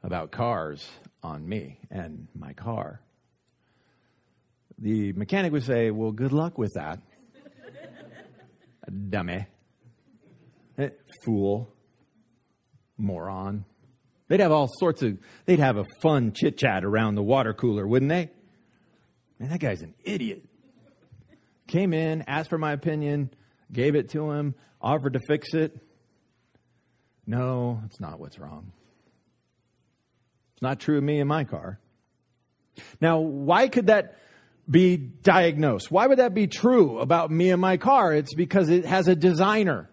about 0.04 0.32
cars 0.32 0.88
on 1.22 1.48
me 1.48 1.80
and 1.90 2.28
my 2.36 2.54
car. 2.54 3.02
The 4.78 5.14
mechanic 5.14 5.52
would 5.54 5.64
say, 5.64 5.92
Well, 5.92 6.12
good 6.12 6.34
luck 6.34 6.58
with 6.58 6.74
that 6.76 7.00
dummy, 9.10 9.46
eh, 10.78 10.90
fool, 11.24 11.74
moron. 12.98 13.66
They'd 14.28 14.40
have 14.40 14.52
all 14.52 14.70
sorts 14.80 15.04
of, 15.04 15.18
they'd 15.46 15.60
have 15.60 15.78
a 15.78 15.86
fun 16.02 16.34
chit 16.34 16.58
chat 16.58 16.84
around 16.84 17.16
the 17.16 17.24
water 17.24 17.54
cooler, 17.54 17.88
wouldn't 17.88 18.10
they? 18.10 18.30
Man, 19.40 19.50
that 19.50 19.60
guy's 19.60 19.82
an 19.82 19.94
idiot. 20.04 20.46
Came 21.68 21.94
in, 21.94 22.24
asked 22.28 22.50
for 22.50 22.58
my 22.58 22.74
opinion, 22.74 23.30
gave 23.72 23.96
it 23.96 24.10
to 24.10 24.32
him, 24.32 24.56
offered 24.82 25.14
to 25.14 25.20
fix 25.28 25.54
it. 25.54 25.78
No, 27.26 27.82
it's 27.86 28.00
not 28.00 28.20
what's 28.20 28.40
wrong. 28.40 28.72
It's 30.54 30.62
not 30.62 30.80
true 30.80 30.98
of 30.98 31.04
me 31.04 31.20
and 31.20 31.28
my 31.30 31.44
car. 31.44 31.80
Now, 33.00 33.20
why 33.20 33.68
could 33.68 33.88
that 33.88 34.18
be 34.70 34.98
diagnosed. 34.98 35.92
Why 35.92 36.08
would 36.08 36.20
that 36.20 36.34
be 36.34 36.48
true 36.48 37.00
about 37.00 37.32
me 37.32 37.52
and 37.52 37.62
my 37.62 37.78
car? 37.78 38.14
It's 38.14 38.34
because 38.34 38.70
it 38.70 38.86
has 38.86 39.08
a 39.08 39.16
designer. 39.16 39.90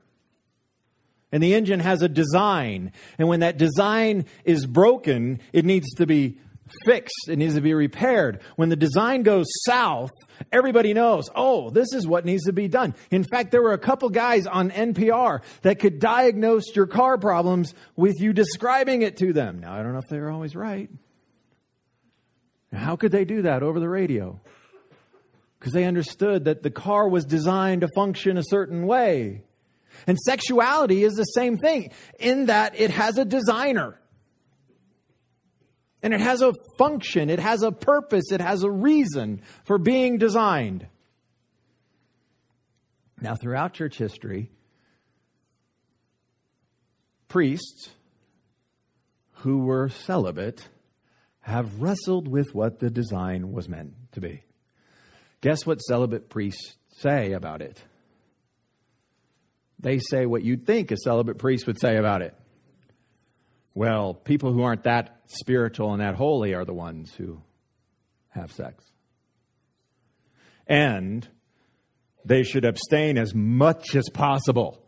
And 1.32 1.42
the 1.42 1.54
engine 1.54 1.80
has 1.80 2.02
a 2.02 2.08
design. 2.08 2.92
And 3.18 3.28
when 3.28 3.40
that 3.40 3.56
design 3.56 4.26
is 4.44 4.66
broken, 4.66 5.40
it 5.52 5.64
needs 5.64 5.94
to 5.94 6.06
be 6.06 6.38
fixed, 6.84 7.28
it 7.28 7.36
needs 7.36 7.54
to 7.54 7.60
be 7.60 7.74
repaired. 7.74 8.40
When 8.56 8.68
the 8.68 8.76
design 8.76 9.22
goes 9.22 9.46
south, 9.66 10.10
everybody 10.52 10.94
knows, 10.94 11.28
oh, 11.34 11.70
this 11.70 11.92
is 11.92 12.06
what 12.06 12.24
needs 12.24 12.44
to 12.44 12.52
be 12.52 12.68
done. 12.68 12.94
In 13.10 13.24
fact, 13.24 13.50
there 13.50 13.62
were 13.62 13.72
a 13.72 13.78
couple 13.78 14.08
guys 14.10 14.46
on 14.46 14.70
NPR 14.70 15.42
that 15.62 15.78
could 15.78 15.98
diagnose 15.98 16.74
your 16.74 16.86
car 16.86 17.18
problems 17.18 17.74
with 17.96 18.20
you 18.20 18.32
describing 18.32 19.02
it 19.02 19.16
to 19.18 19.32
them. 19.32 19.60
Now, 19.60 19.74
I 19.74 19.82
don't 19.82 19.92
know 19.92 19.98
if 19.98 20.08
they 20.08 20.18
were 20.18 20.30
always 20.30 20.56
right. 20.56 20.90
How 22.72 22.96
could 22.96 23.12
they 23.12 23.24
do 23.24 23.42
that 23.42 23.62
over 23.62 23.80
the 23.80 23.88
radio? 23.88 24.40
Because 25.58 25.72
they 25.72 25.84
understood 25.84 26.44
that 26.44 26.62
the 26.62 26.70
car 26.70 27.08
was 27.08 27.24
designed 27.24 27.82
to 27.82 27.88
function 27.94 28.36
a 28.38 28.44
certain 28.44 28.86
way. 28.86 29.42
And 30.06 30.18
sexuality 30.18 31.04
is 31.04 31.14
the 31.14 31.24
same 31.24 31.58
thing 31.58 31.90
in 32.18 32.46
that 32.46 32.78
it 32.78 32.90
has 32.90 33.18
a 33.18 33.24
designer. 33.24 33.99
And 36.02 36.14
it 36.14 36.20
has 36.20 36.40
a 36.40 36.54
function, 36.78 37.28
it 37.28 37.38
has 37.38 37.62
a 37.62 37.70
purpose, 37.70 38.32
it 38.32 38.40
has 38.40 38.62
a 38.62 38.70
reason 38.70 39.42
for 39.64 39.78
being 39.78 40.18
designed. 40.18 40.86
Now, 43.20 43.34
throughout 43.34 43.74
church 43.74 43.98
history, 43.98 44.50
priests 47.28 47.90
who 49.32 49.58
were 49.58 49.90
celibate 49.90 50.68
have 51.40 51.80
wrestled 51.80 52.28
with 52.28 52.54
what 52.54 52.78
the 52.78 52.90
design 52.90 53.52
was 53.52 53.68
meant 53.68 53.92
to 54.12 54.20
be. 54.20 54.44
Guess 55.40 55.66
what 55.66 55.78
celibate 55.78 56.28
priests 56.28 56.76
say 56.98 57.32
about 57.32 57.62
it? 57.62 57.82
They 59.78 59.98
say 59.98 60.26
what 60.26 60.42
you'd 60.42 60.66
think 60.66 60.90
a 60.90 60.96
celibate 60.96 61.38
priest 61.38 61.66
would 61.66 61.80
say 61.80 61.96
about 61.96 62.22
it. 62.22 62.34
Well, 63.74 64.14
people 64.14 64.52
who 64.52 64.62
aren't 64.62 64.84
that 64.84 65.20
spiritual 65.26 65.92
and 65.92 66.00
that 66.00 66.16
holy 66.16 66.54
are 66.54 66.64
the 66.64 66.74
ones 66.74 67.14
who 67.14 67.40
have 68.30 68.52
sex. 68.52 68.84
And 70.66 71.26
they 72.24 72.42
should 72.42 72.64
abstain 72.64 73.16
as 73.18 73.34
much 73.34 73.94
as 73.94 74.08
possible 74.12 74.82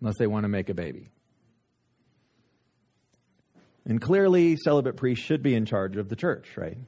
unless 0.00 0.16
they 0.18 0.26
want 0.26 0.44
to 0.44 0.48
make 0.48 0.68
a 0.68 0.74
baby. 0.74 1.10
And 3.84 4.00
clearly, 4.00 4.56
celibate 4.56 4.96
priests 4.96 5.24
should 5.24 5.42
be 5.42 5.54
in 5.54 5.66
charge 5.66 5.96
of 5.96 6.08
the 6.08 6.16
church, 6.16 6.56
right? 6.56 6.78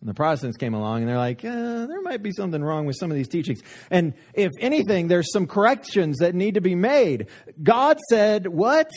And 0.00 0.08
the 0.08 0.14
Protestants 0.14 0.56
came 0.56 0.74
along 0.74 1.00
and 1.00 1.08
they're 1.08 1.16
like, 1.16 1.44
eh, 1.44 1.86
there 1.86 2.00
might 2.02 2.22
be 2.22 2.30
something 2.30 2.62
wrong 2.62 2.86
with 2.86 2.96
some 2.96 3.10
of 3.10 3.16
these 3.16 3.26
teachings. 3.26 3.60
And 3.90 4.14
if 4.32 4.52
anything, 4.60 5.08
there's 5.08 5.32
some 5.32 5.46
corrections 5.46 6.18
that 6.18 6.34
need 6.34 6.54
to 6.54 6.60
be 6.60 6.76
made. 6.76 7.26
God 7.62 7.98
said, 8.08 8.46
what? 8.46 8.92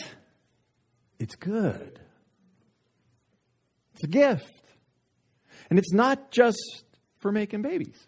It's 1.18 1.34
good. 1.34 1.98
It's 3.94 4.04
a 4.04 4.08
gift. 4.08 4.46
And 5.70 5.78
it's 5.78 5.92
not 5.92 6.30
just 6.30 6.84
for 7.18 7.32
making 7.32 7.62
babies. 7.62 7.98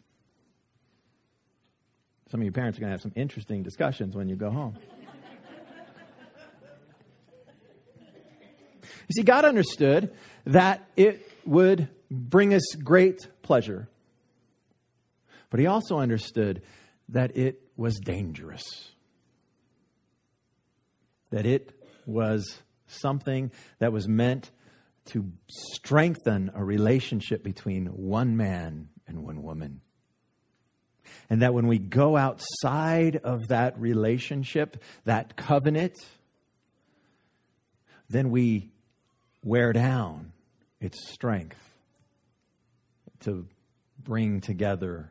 Some 2.30 2.40
of 2.40 2.44
you 2.44 2.52
parents 2.52 2.78
are 2.78 2.80
going 2.80 2.90
to 2.90 2.94
have 2.94 3.02
some 3.02 3.12
interesting 3.16 3.62
discussions 3.62 4.14
when 4.14 4.28
you 4.28 4.36
go 4.36 4.50
home. 4.50 4.76
you 8.82 9.14
see, 9.14 9.22
God 9.22 9.44
understood 9.44 10.12
that 10.44 10.88
it 10.96 11.28
would 11.46 11.88
bring 12.10 12.54
us 12.54 12.62
great 12.82 13.28
pleasure. 13.42 13.88
But 15.50 15.60
he 15.60 15.66
also 15.66 15.98
understood 15.98 16.62
that 17.08 17.36
it 17.36 17.60
was 17.76 17.98
dangerous, 18.00 18.62
that 21.30 21.46
it 21.46 21.78
was 22.06 22.60
something 22.86 23.50
that 23.78 23.92
was 23.92 24.08
meant 24.08 24.50
to 25.06 25.30
strengthen 25.48 26.50
a 26.54 26.64
relationship 26.64 27.42
between 27.42 27.86
one 27.86 28.36
man 28.36 28.88
and 29.06 29.22
one 29.22 29.42
woman. 29.42 29.80
And 31.28 31.42
that 31.42 31.54
when 31.54 31.66
we 31.66 31.78
go 31.78 32.16
outside 32.16 33.16
of 33.16 33.48
that 33.48 33.78
relationship, 33.78 34.82
that 35.04 35.36
covenant, 35.36 35.96
then 38.08 38.30
we 38.30 38.70
wear 39.42 39.72
down 39.72 40.32
its 40.84 41.08
strength 41.10 41.58
to 43.20 43.46
bring 44.02 44.40
together 44.40 45.10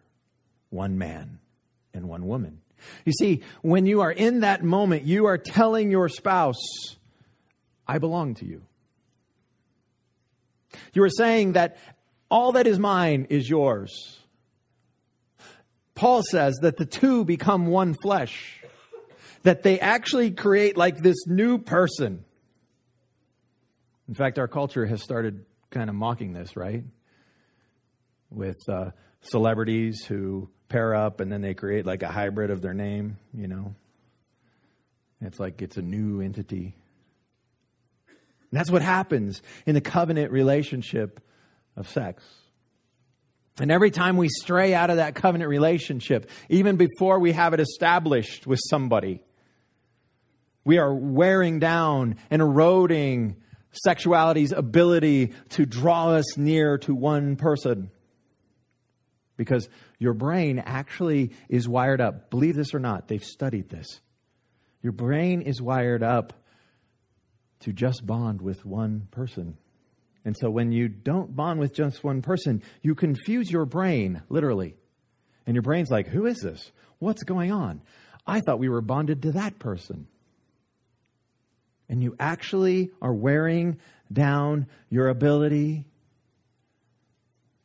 one 0.70 0.98
man 0.98 1.40
and 1.94 2.08
one 2.08 2.28
woman. 2.28 2.62
You 3.06 3.14
see, 3.14 3.42
when 3.62 3.86
you 3.86 4.02
are 4.02 4.12
in 4.12 4.42
that 4.42 4.64
moment, 4.64 5.04
you 5.04 5.26
are 5.26 5.38
telling 5.38 5.90
your 5.90 6.10
spouse, 6.10 6.62
I 7.88 7.98
belong 7.98 8.36
to 8.36 8.46
you. 8.46 8.62
You 10.94 11.04
are 11.04 11.10
saying 11.10 11.54
that 11.54 11.78
all 12.30 12.54
that 12.54 12.68
is 12.68 12.80
mine 12.80 13.28
is 13.30 13.50
yours. 13.50 14.20
Paul 15.96 16.24
says 16.24 16.56
that 16.62 16.78
the 16.78 16.86
two 16.86 17.24
become 17.24 17.68
one 17.68 17.96
flesh, 18.02 18.62
that 19.44 19.64
they 19.64 19.80
actually 19.80 20.32
create 20.32 20.76
like 20.76 20.98
this 20.98 21.28
new 21.28 21.58
person. 21.58 22.26
In 24.08 24.16
fact, 24.16 24.38
our 24.40 24.48
culture 24.48 24.86
has 24.86 25.02
started 25.02 25.46
kind 25.74 25.90
of 25.90 25.96
mocking 25.96 26.34
this, 26.34 26.56
right? 26.56 26.84
with 28.34 28.58
uh, 28.68 28.92
celebrities 29.22 30.04
who 30.06 30.50
pair 30.70 30.96
up 30.96 31.20
and 31.20 31.32
then 31.32 31.42
they 31.42 31.54
create 31.54 31.86
like 31.86 32.04
a 32.04 32.08
hybrid 32.08 32.50
of 32.50 32.62
their 32.62 32.74
name, 32.74 33.18
you 33.34 33.48
know. 33.48 33.76
It's 35.22 35.40
like 35.40 35.62
it's 35.62 35.78
a 35.78 35.82
new 35.82 36.20
entity. 36.20 36.76
And 38.08 38.60
that's 38.60 38.70
what 38.70 38.82
happens 38.82 39.42
in 39.66 39.74
the 39.74 39.82
covenant 39.82 40.32
relationship 40.32 41.22
of 41.78 41.88
sex. 41.90 42.24
And 43.60 43.72
every 43.72 43.92
time 43.92 44.18
we 44.18 44.30
stray 44.30 44.74
out 44.74 44.90
of 44.90 44.98
that 44.98 45.16
covenant 45.16 45.50
relationship, 45.50 46.30
even 46.50 46.76
before 46.76 47.20
we 47.20 47.32
have 47.32 47.54
it 47.54 47.60
established 47.60 48.48
with 48.48 48.60
somebody, 48.70 49.22
we 50.66 50.80
are 50.80 50.94
wearing 50.94 51.60
down 51.60 52.16
and 52.32 52.42
eroding 52.42 53.38
sexuality's 53.86 54.52
ability 54.52 55.34
to 55.50 55.66
draw 55.66 56.12
us 56.12 56.38
near 56.38 56.78
to 56.80 56.94
one 56.94 57.36
person 57.36 57.92
because 59.36 59.68
your 60.00 60.14
brain 60.14 60.60
actually 60.60 61.32
is 61.50 61.68
wired 61.68 62.02
up. 62.02 62.30
Believe 62.30 62.56
this 62.56 62.74
or 62.74 62.80
not, 62.80 63.08
they've 63.08 63.24
studied 63.24 63.70
this. 63.70 64.00
Your 64.82 64.92
brain 64.92 65.42
is 65.42 65.62
wired 65.62 66.04
up 66.04 66.34
to 67.62 67.72
just 67.72 68.06
bond 68.06 68.42
with 68.42 68.66
one 68.66 69.08
person. 69.12 69.58
And 70.26 70.36
so 70.38 70.50
when 70.50 70.72
you 70.72 70.88
don't 70.88 71.36
bond 71.36 71.60
with 71.60 71.74
just 71.74 72.04
one 72.04 72.22
person, 72.22 72.62
you 72.82 72.96
confuse 72.96 73.50
your 73.50 73.66
brain, 73.66 74.22
literally. 74.30 74.76
And 75.46 75.56
your 75.56 75.64
brain's 75.64 75.90
like, 75.90 76.08
who 76.08 76.26
is 76.26 76.40
this? 76.40 76.72
What's 77.00 77.24
going 77.24 77.52
on? 77.52 77.82
I 78.26 78.40
thought 78.40 78.60
we 78.60 78.70
were 78.70 78.82
bonded 78.82 79.24
to 79.24 79.32
that 79.34 79.60
person. 79.60 80.08
And 81.94 82.02
you 82.02 82.16
actually 82.20 82.90
are 83.04 83.14
wearing 83.14 83.78
down 84.12 84.66
your 84.90 85.10
ability 85.10 85.86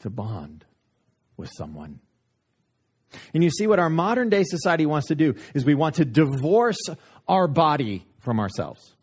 to 0.01 0.11
bond 0.11 0.67
with 1.38 1.49
someone. 1.57 2.01
And 3.33 3.43
you 3.43 3.49
see 3.49 3.67
what 3.67 3.79
our 3.79 3.88
modern 3.88 4.29
day 4.29 4.45
society 4.45 4.85
wants 4.85 5.07
to 5.07 5.14
do 5.14 5.35
is 5.55 5.64
we 5.64 5.75
want 5.75 5.95
to 5.95 6.05
divorce 6.05 6.77
our 7.27 7.49
body 7.49 8.05
from 8.19 8.38
ourselves. 8.38 8.95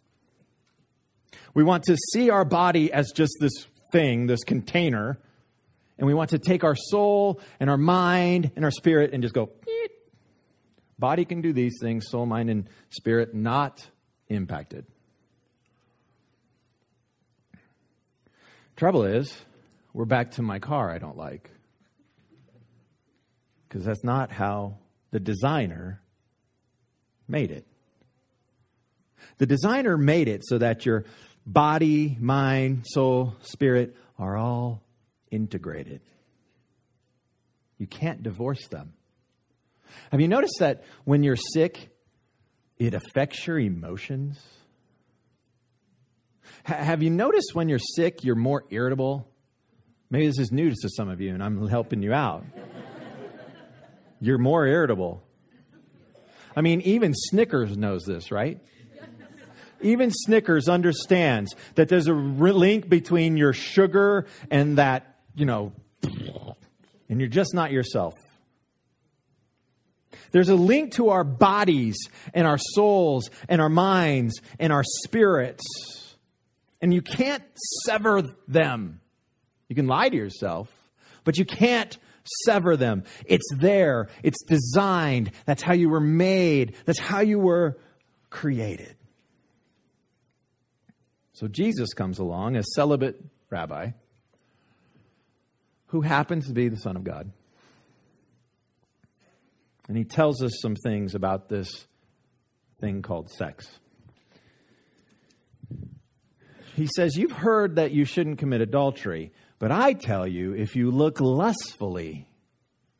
We 1.55 1.63
want 1.63 1.85
to 1.85 1.97
see 2.13 2.29
our 2.29 2.45
body 2.45 2.93
as 2.93 3.11
just 3.11 3.33
this 3.39 3.65
thing, 3.91 4.27
this 4.27 4.43
container, 4.43 5.17
and 5.97 6.05
we 6.05 6.13
want 6.13 6.29
to 6.29 6.37
take 6.37 6.63
our 6.63 6.75
soul 6.75 7.41
and 7.59 7.67
our 7.67 7.79
mind 7.79 8.51
and 8.55 8.63
our 8.63 8.69
spirit 8.69 9.11
and 9.11 9.23
just 9.23 9.33
go, 9.33 9.49
body 10.99 11.25
can 11.25 11.41
do 11.41 11.51
these 11.51 11.79
things, 11.81 12.05
soul, 12.11 12.27
mind, 12.27 12.51
and 12.51 12.69
spirit 12.91 13.33
not 13.33 13.89
impacted. 14.29 14.85
Trouble 18.75 19.05
is, 19.05 19.33
we're 19.93 20.03
back 20.03 20.31
to 20.31 20.41
my 20.41 20.59
car 20.59 20.91
I 20.91 20.97
don't 20.97 21.17
like 21.17 21.49
because 23.69 23.85
that's 23.85 24.03
not 24.03 24.31
how 24.31 24.77
the 25.11 25.19
designer 25.19 26.01
made 27.27 27.51
it. 27.51 27.65
The 29.37 29.45
designer 29.45 29.97
made 29.97 30.27
it 30.27 30.43
so 30.45 30.57
that 30.57 30.85
your 30.85 31.05
body, 31.45 32.17
mind, 32.19 32.85
soul, 32.85 33.35
spirit 33.41 33.95
are 34.19 34.35
all 34.35 34.83
integrated. 35.31 36.01
You 37.77 37.87
can't 37.87 38.23
divorce 38.23 38.67
them. 38.67 38.93
Have 40.11 40.19
you 40.19 40.27
noticed 40.27 40.59
that 40.59 40.83
when 41.05 41.23
you're 41.23 41.37
sick, 41.37 41.89
it 42.77 42.93
affects 42.93 43.47
your 43.47 43.59
emotions? 43.59 44.37
Have 46.65 47.01
you 47.01 47.09
noticed 47.09 47.53
when 47.53 47.69
you're 47.69 47.79
sick, 47.79 48.23
you're 48.23 48.35
more 48.35 48.63
irritable? 48.69 49.27
Maybe 50.09 50.27
this 50.27 50.39
is 50.39 50.51
news 50.51 50.77
to 50.81 50.89
some 50.89 51.09
of 51.09 51.21
you, 51.21 51.33
and 51.33 51.43
I'm 51.43 51.67
helping 51.67 52.03
you 52.03 52.13
out 52.13 52.43
you're 54.25 54.37
more 54.37 54.65
irritable. 54.65 55.23
I 56.55 56.61
mean, 56.61 56.81
even 56.81 57.13
Snickers 57.13 57.77
knows 57.77 58.03
this, 58.05 58.31
right? 58.31 58.59
even 59.81 60.09
Snickers 60.09 60.67
understands 60.67 61.53
that 61.75 61.89
there's 61.89 62.07
a 62.07 62.13
link 62.13 62.89
between 62.89 63.37
your 63.37 63.53
sugar 63.53 64.25
and 64.49 64.77
that, 64.77 65.17
you 65.35 65.45
know, 65.45 65.73
and 67.09 67.19
you're 67.19 67.27
just 67.27 67.53
not 67.53 67.71
yourself. 67.71 68.13
There's 70.31 70.49
a 70.49 70.55
link 70.55 70.93
to 70.93 71.09
our 71.09 71.23
bodies 71.23 71.97
and 72.33 72.47
our 72.47 72.57
souls 72.57 73.29
and 73.47 73.61
our 73.61 73.69
minds 73.69 74.41
and 74.59 74.73
our 74.73 74.83
spirits. 74.83 75.63
And 76.85 76.93
you 76.93 77.01
can't 77.01 77.41
sever 77.83 78.21
them. 78.47 79.01
You 79.69 79.75
can 79.75 79.87
lie 79.87 80.07
to 80.07 80.15
yourself, 80.15 80.69
but 81.23 81.35
you 81.35 81.43
can't 81.43 81.97
sever 82.43 82.77
them. 82.77 83.05
It's 83.25 83.47
there, 83.57 84.09
it's 84.21 84.37
designed. 84.43 85.31
That's 85.47 85.63
how 85.63 85.73
you 85.73 85.89
were 85.89 85.99
made, 85.99 86.75
that's 86.85 86.99
how 86.99 87.21
you 87.21 87.39
were 87.39 87.79
created. 88.29 88.95
So 91.33 91.47
Jesus 91.47 91.95
comes 91.95 92.19
along, 92.19 92.55
a 92.55 92.61
celibate 92.75 93.19
rabbi, 93.49 93.93
who 95.87 96.01
happens 96.01 96.45
to 96.49 96.53
be 96.53 96.69
the 96.69 96.77
Son 96.77 96.95
of 96.95 97.03
God. 97.03 97.31
And 99.87 99.97
he 99.97 100.03
tells 100.03 100.43
us 100.43 100.51
some 100.61 100.75
things 100.75 101.15
about 101.15 101.49
this 101.49 101.87
thing 102.79 103.01
called 103.01 103.31
sex. 103.31 103.65
He 106.75 106.89
says, 106.93 107.15
You've 107.15 107.31
heard 107.31 107.77
that 107.77 107.91
you 107.91 108.03
shouldn't 108.03 108.37
commit 108.37 108.59
adultery, 108.59 109.31
but 109.59 109.71
I 109.71 109.93
tell 109.93 110.27
you, 110.27 110.53
if 110.53 110.75
you 110.75 110.91
look 110.91 111.21
lustfully 111.21 112.27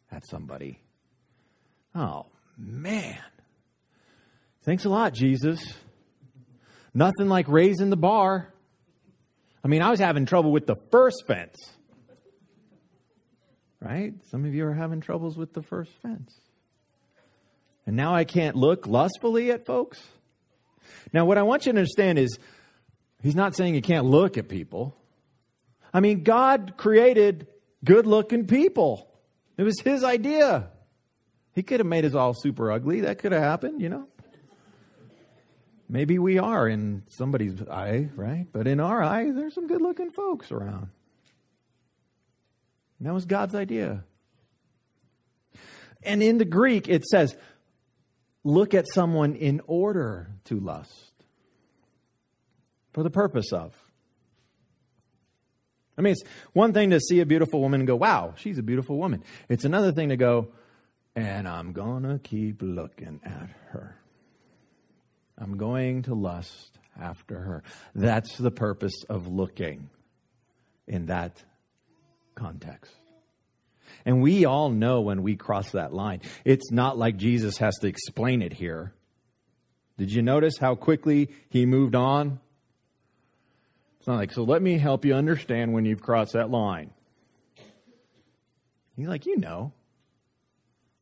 at 0.10 0.24
somebody, 0.30 0.80
oh 1.94 2.28
man. 2.58 3.20
Thanks 4.64 4.86
a 4.86 4.90
lot, 4.90 5.14
Jesus. 5.14 5.62
Nothing 6.94 7.28
like 7.28 7.50
raising 7.50 7.90
the 7.90 7.98
bar. 7.98 8.54
I 9.62 9.68
mean, 9.68 9.82
I 9.82 9.92
was 9.92 10.00
having 10.00 10.26
trouble 10.26 10.54
with 10.54 10.66
the 10.66 10.78
first 10.90 11.26
fence. 11.28 11.58
Right? 13.82 14.14
Some 14.32 14.46
of 14.46 14.56
you 14.56 14.66
are 14.66 14.74
having 14.74 15.02
troubles 15.02 15.38
with 15.38 15.54
the 15.54 15.62
first 15.62 15.92
fence. 16.02 16.34
And 17.86 17.98
now 17.98 18.16
I 18.16 18.24
can't 18.24 18.56
look 18.56 18.88
lustfully 18.88 19.52
at 19.52 19.66
folks. 19.66 20.02
Now, 21.12 21.26
what 21.26 21.38
I 21.38 21.44
want 21.44 21.66
you 21.66 21.74
to 21.74 21.78
understand 21.78 22.18
is 22.18 22.40
he's 23.26 23.36
not 23.36 23.56
saying 23.56 23.74
you 23.74 23.82
can't 23.82 24.06
look 24.06 24.38
at 24.38 24.48
people. 24.48 24.96
I 25.92 26.00
mean, 26.00 26.24
God 26.24 26.76
created 26.78 27.48
good 27.84 28.06
looking 28.06 28.46
people, 28.48 29.10
it 29.58 29.64
was 29.64 29.80
his 29.80 30.04
idea. 30.04 30.70
He 31.54 31.64
could 31.64 31.80
have 31.80 31.88
made 31.88 32.04
us 32.04 32.14
all 32.14 32.34
super 32.34 32.70
ugly. 32.70 33.02
That 33.02 33.18
could 33.18 33.32
have 33.32 33.42
happened, 33.42 33.82
you 33.82 33.88
know. 33.88 34.08
Maybe 35.88 36.20
we 36.20 36.38
are 36.38 36.68
in 36.68 37.04
somebody's 37.08 37.62
eye, 37.62 38.10
right? 38.16 38.46
But 38.52 38.68
in 38.68 38.82
our 38.82 39.02
eye, 39.02 39.32
there's 39.32 39.54
some 39.54 39.68
good 39.68 39.82
looking 39.82 40.12
folks 40.12 40.52
around. 40.52 40.90
And 43.00 43.08
that 43.08 43.14
was 43.14 43.26
God's 43.26 43.56
idea. 43.56 44.04
And 46.04 46.22
in 46.22 46.38
the 46.38 46.46
Greek, 46.46 46.90
it 46.90 47.06
says, 47.06 47.38
look 48.44 48.74
at 48.74 48.86
someone 48.94 49.36
in 49.36 49.62
order 49.66 50.32
to 50.46 50.60
lust, 50.60 51.14
for 52.96 53.04
the 53.04 53.12
purpose 53.12 53.52
of. 53.52 53.76
I 55.98 56.02
mean, 56.02 56.14
it's 56.14 56.24
one 56.54 56.72
thing 56.72 56.92
to 56.92 57.00
see 57.02 57.20
a 57.20 57.26
beautiful 57.26 57.60
woman 57.60 57.82
and 57.82 57.88
go, 57.88 57.96
wow, 57.98 58.34
she's 58.38 58.58
a 58.58 58.64
beautiful 58.64 58.98
woman. 58.98 59.24
It's 59.50 59.66
another 59.66 59.92
thing 59.92 60.10
to 60.10 60.18
go, 60.18 60.48
and 61.14 61.46
I'm 61.48 61.74
going 61.74 62.04
to 62.04 62.20
keep 62.20 62.62
looking 62.62 63.20
at 63.24 63.50
her. 63.72 63.98
I'm 65.38 65.58
going 65.58 66.04
to 66.04 66.16
lust 66.16 66.80
after 67.00 67.38
her. 67.38 67.64
That's 67.94 68.38
the 68.38 68.52
purpose 68.52 69.04
of 69.10 69.28
looking 69.28 69.90
in 70.88 71.08
that 71.08 71.44
context. 72.34 72.94
And 74.06 74.22
we 74.22 74.46
all 74.46 74.70
know 74.70 75.02
when 75.02 75.22
we 75.22 75.36
cross 75.36 75.72
that 75.72 75.94
line. 75.94 76.22
It's 76.46 76.72
not 76.72 76.98
like 76.98 77.18
Jesus 77.18 77.58
has 77.58 77.76
to 77.80 77.88
explain 77.88 78.42
it 78.42 78.54
here. 78.54 78.94
Did 79.98 80.14
you 80.14 80.22
notice 80.22 80.58
how 80.58 80.76
quickly 80.76 81.30
he 81.50 81.66
moved 81.66 81.96
on? 81.96 82.40
It's 84.06 84.08
not 84.08 84.18
like, 84.18 84.34
so 84.34 84.44
let 84.44 84.62
me 84.62 84.78
help 84.78 85.04
you 85.04 85.16
understand 85.16 85.74
when 85.74 85.84
you've 85.84 86.04
crossed 86.04 86.34
that 86.34 86.52
line. 86.52 86.92
He's 88.96 89.08
like, 89.08 89.26
you 89.26 89.36
know. 89.40 89.74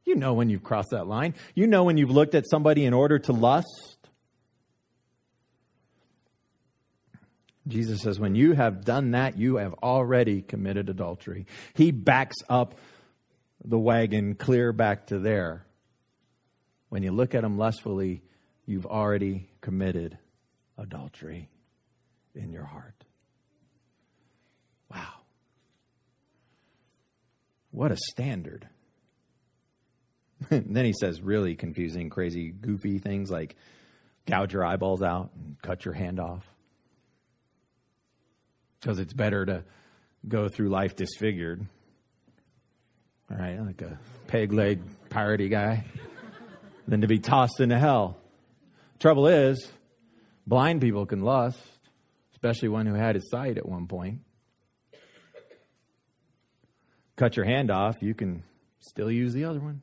You 0.05 0.15
know 0.15 0.35
when 0.35 0.49
you've 0.49 0.63
crossed 0.63 0.91
that 0.91 1.05
line. 1.05 1.33
You 1.53 1.67
know 1.67 1.83
when 1.83 1.97
you've 1.97 2.11
looked 2.11 2.33
at 2.33 2.47
somebody 2.49 2.85
in 2.85 2.93
order 2.93 3.19
to 3.19 3.33
lust. 3.33 3.97
Jesus 7.67 7.99
says, 7.99 8.21
when 8.21 8.35
you 8.35 8.53
have 8.53 8.85
done 8.85 9.11
that, 9.11 9.37
you 9.37 9.57
have 9.57 9.73
already 9.83 10.41
committed 10.41 10.87
adultery. 10.87 11.45
He 11.73 11.91
backs 11.91 12.37
up 12.47 12.75
the 13.65 13.77
wagon 13.77 14.35
clear 14.35 14.71
back 14.71 15.07
to 15.07 15.19
there. 15.19 15.65
When 16.87 17.03
you 17.03 17.11
look 17.11 17.35
at 17.35 17.43
him 17.43 17.57
lustfully, 17.57 18.21
you've 18.65 18.85
already 18.85 19.49
committed 19.59 20.17
adultery 20.77 21.49
in 22.35 22.51
your 22.51 22.65
heart. 22.65 23.03
Wow. 24.89 25.21
What 27.71 27.91
a 27.91 27.97
standard. 27.97 28.67
then 30.49 30.85
he 30.85 30.93
says 30.93 31.21
really 31.21 31.55
confusing, 31.55 32.09
crazy, 32.09 32.49
goofy 32.49 32.99
things 32.99 33.31
like 33.31 33.55
gouge 34.25 34.53
your 34.53 34.65
eyeballs 34.65 35.01
out 35.01 35.31
and 35.35 35.61
cut 35.61 35.85
your 35.85 35.93
hand 35.93 36.19
off. 36.19 36.45
Because 38.79 38.99
it's 38.99 39.13
better 39.13 39.45
to 39.45 39.63
go 40.27 40.49
through 40.49 40.69
life 40.69 40.95
disfigured, 40.95 41.65
all 43.31 43.37
right, 43.37 43.59
like 43.59 43.81
a 43.81 43.97
peg 44.27 44.51
leg 44.51 44.81
piratey 45.09 45.49
guy, 45.49 45.85
than 46.87 47.01
to 47.01 47.07
be 47.07 47.19
tossed 47.19 47.61
into 47.61 47.79
hell. 47.79 48.17
Trouble 48.99 49.27
is, 49.27 49.71
blind 50.45 50.81
people 50.81 51.05
can 51.05 51.21
lust 51.21 51.57
especially 52.43 52.67
one 52.67 52.85
who 52.85 52.93
had 52.93 53.15
his 53.15 53.29
sight 53.29 53.57
at 53.57 53.65
one 53.65 53.87
point. 53.87 54.19
Cut 57.15 57.37
your 57.37 57.45
hand 57.45 57.71
off, 57.71 57.95
you 58.01 58.13
can 58.13 58.43
still 58.81 59.09
use 59.09 59.31
the 59.31 59.45
other 59.45 59.61
one. 59.61 59.81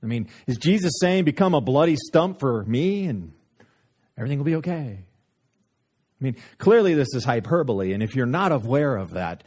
I 0.00 0.06
mean, 0.06 0.28
is 0.46 0.56
Jesus 0.56 0.92
saying 1.00 1.24
become 1.24 1.52
a 1.52 1.60
bloody 1.60 1.96
stump 1.96 2.38
for 2.38 2.64
me 2.64 3.06
and 3.06 3.32
everything 4.16 4.38
will 4.38 4.44
be 4.44 4.54
okay? 4.56 5.00
I 5.00 6.24
mean, 6.24 6.36
clearly 6.58 6.94
this 6.94 7.08
is 7.12 7.24
hyperbole, 7.24 7.92
and 7.92 8.00
if 8.00 8.14
you're 8.14 8.26
not 8.26 8.52
aware 8.52 8.96
of 8.96 9.14
that, 9.14 9.42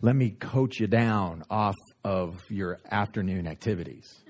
let 0.00 0.16
me 0.16 0.30
coach 0.30 0.80
you 0.80 0.88
down 0.88 1.44
off 1.48 1.76
of 2.02 2.40
your 2.48 2.80
afternoon 2.90 3.46
activities. 3.46 4.24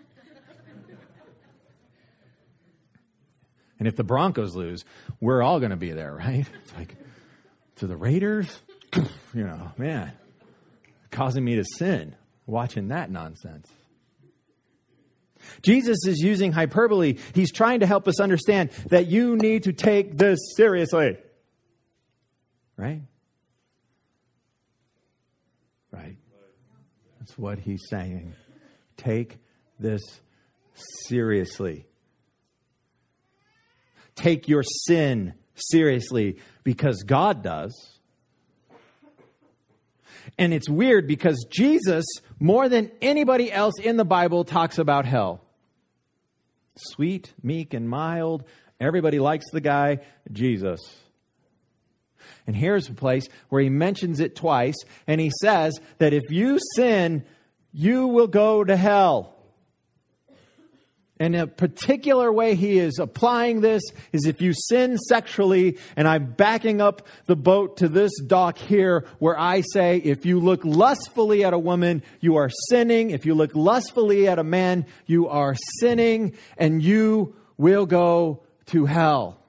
And 3.78 3.86
if 3.86 3.96
the 3.96 4.04
Broncos 4.04 4.54
lose, 4.54 4.84
we're 5.20 5.42
all 5.42 5.58
going 5.60 5.70
to 5.70 5.76
be 5.76 5.92
there, 5.92 6.14
right? 6.14 6.46
It's 6.62 6.74
like, 6.76 6.96
to 7.76 7.86
the 7.86 7.96
Raiders, 7.96 8.48
you 8.94 9.44
know, 9.44 9.72
man, 9.76 10.12
causing 11.10 11.44
me 11.44 11.56
to 11.56 11.64
sin 11.64 12.14
watching 12.46 12.88
that 12.88 13.10
nonsense. 13.10 13.70
Jesus 15.62 15.98
is 16.06 16.18
using 16.18 16.52
hyperbole. 16.52 17.18
He's 17.34 17.52
trying 17.52 17.80
to 17.80 17.86
help 17.86 18.08
us 18.08 18.20
understand 18.20 18.70
that 18.88 19.06
you 19.06 19.36
need 19.36 19.64
to 19.64 19.72
take 19.72 20.16
this 20.16 20.38
seriously. 20.56 21.18
Right? 22.76 23.02
Right. 25.92 26.16
That's 27.18 27.36
what 27.38 27.58
he's 27.58 27.82
saying. 27.88 28.34
Take 28.96 29.38
this 29.78 30.02
seriously 31.06 31.86
take 34.16 34.48
your 34.48 34.62
sin 34.62 35.34
seriously 35.54 36.38
because 36.64 37.02
God 37.04 37.42
does. 37.42 37.96
And 40.38 40.52
it's 40.52 40.68
weird 40.68 41.06
because 41.06 41.46
Jesus, 41.50 42.04
more 42.38 42.68
than 42.68 42.90
anybody 43.00 43.50
else 43.50 43.78
in 43.78 43.96
the 43.96 44.04
Bible, 44.04 44.44
talks 44.44 44.78
about 44.78 45.06
hell. 45.06 45.40
Sweet, 46.76 47.32
meek, 47.42 47.72
and 47.72 47.88
mild. 47.88 48.44
Everybody 48.78 49.18
likes 49.18 49.46
the 49.52 49.60
guy, 49.60 50.00
Jesus. 50.30 50.80
And 52.46 52.54
here's 52.54 52.88
a 52.88 52.94
place 52.94 53.28
where 53.48 53.62
he 53.62 53.70
mentions 53.70 54.20
it 54.20 54.36
twice, 54.36 54.76
and 55.06 55.20
he 55.20 55.30
says 55.40 55.74
that 55.98 56.12
if 56.12 56.24
you 56.30 56.58
sin, 56.74 57.24
you 57.72 58.08
will 58.08 58.26
go 58.26 58.62
to 58.62 58.76
hell. 58.76 59.35
And 61.18 61.34
a 61.34 61.46
particular 61.46 62.30
way 62.30 62.54
he 62.56 62.78
is 62.78 62.98
applying 62.98 63.62
this 63.62 63.82
is 64.12 64.26
if 64.26 64.42
you 64.42 64.52
sin 64.52 64.98
sexually, 64.98 65.78
and 65.96 66.06
I'm 66.06 66.26
backing 66.26 66.82
up 66.82 67.06
the 67.24 67.36
boat 67.36 67.78
to 67.78 67.88
this 67.88 68.12
dock 68.20 68.58
here 68.58 69.06
where 69.18 69.38
I 69.38 69.62
say, 69.72 69.96
if 69.96 70.26
you 70.26 70.40
look 70.40 70.64
lustfully 70.64 71.42
at 71.44 71.54
a 71.54 71.58
woman, 71.58 72.02
you 72.20 72.36
are 72.36 72.50
sinning. 72.68 73.10
If 73.10 73.24
you 73.24 73.34
look 73.34 73.54
lustfully 73.54 74.28
at 74.28 74.38
a 74.38 74.44
man, 74.44 74.84
you 75.06 75.28
are 75.28 75.56
sinning, 75.80 76.34
and 76.58 76.82
you 76.82 77.34
will 77.56 77.86
go 77.86 78.42
to 78.66 78.84
hell. 78.84 79.40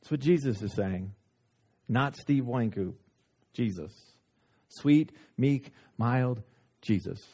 That's 0.00 0.10
what 0.10 0.20
Jesus 0.20 0.62
is 0.62 0.72
saying, 0.72 1.12
not 1.88 2.16
Steve 2.16 2.44
Wynkoop. 2.44 2.94
Jesus. 3.52 3.92
Sweet, 4.68 5.12
meek, 5.38 5.72
mild 5.96 6.42
Jesus. 6.82 7.24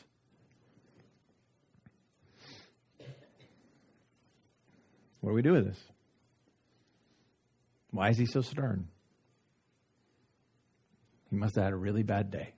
What 5.22 5.30
do 5.30 5.34
we 5.36 5.42
do 5.42 5.52
with 5.52 5.66
this? 5.66 5.78
Why 7.92 8.10
is 8.10 8.18
he 8.18 8.26
so 8.26 8.40
stern? 8.42 8.88
He 11.30 11.36
must 11.36 11.54
have 11.54 11.64
had 11.64 11.72
a 11.72 11.76
really 11.76 12.02
bad 12.02 12.30
day. 12.30 12.54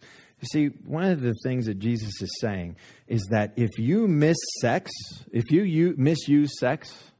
You 0.00 0.48
see, 0.50 0.66
one 0.86 1.04
of 1.04 1.20
the 1.20 1.34
things 1.44 1.66
that 1.66 1.78
Jesus 1.78 2.20
is 2.20 2.40
saying 2.40 2.76
is 3.06 3.22
that 3.30 3.52
if 3.56 3.78
you 3.78 4.08
miss 4.08 4.38
sex, 4.60 4.90
if 5.30 5.44
you 5.52 5.94
misuse 5.96 6.58
sex, 6.58 7.12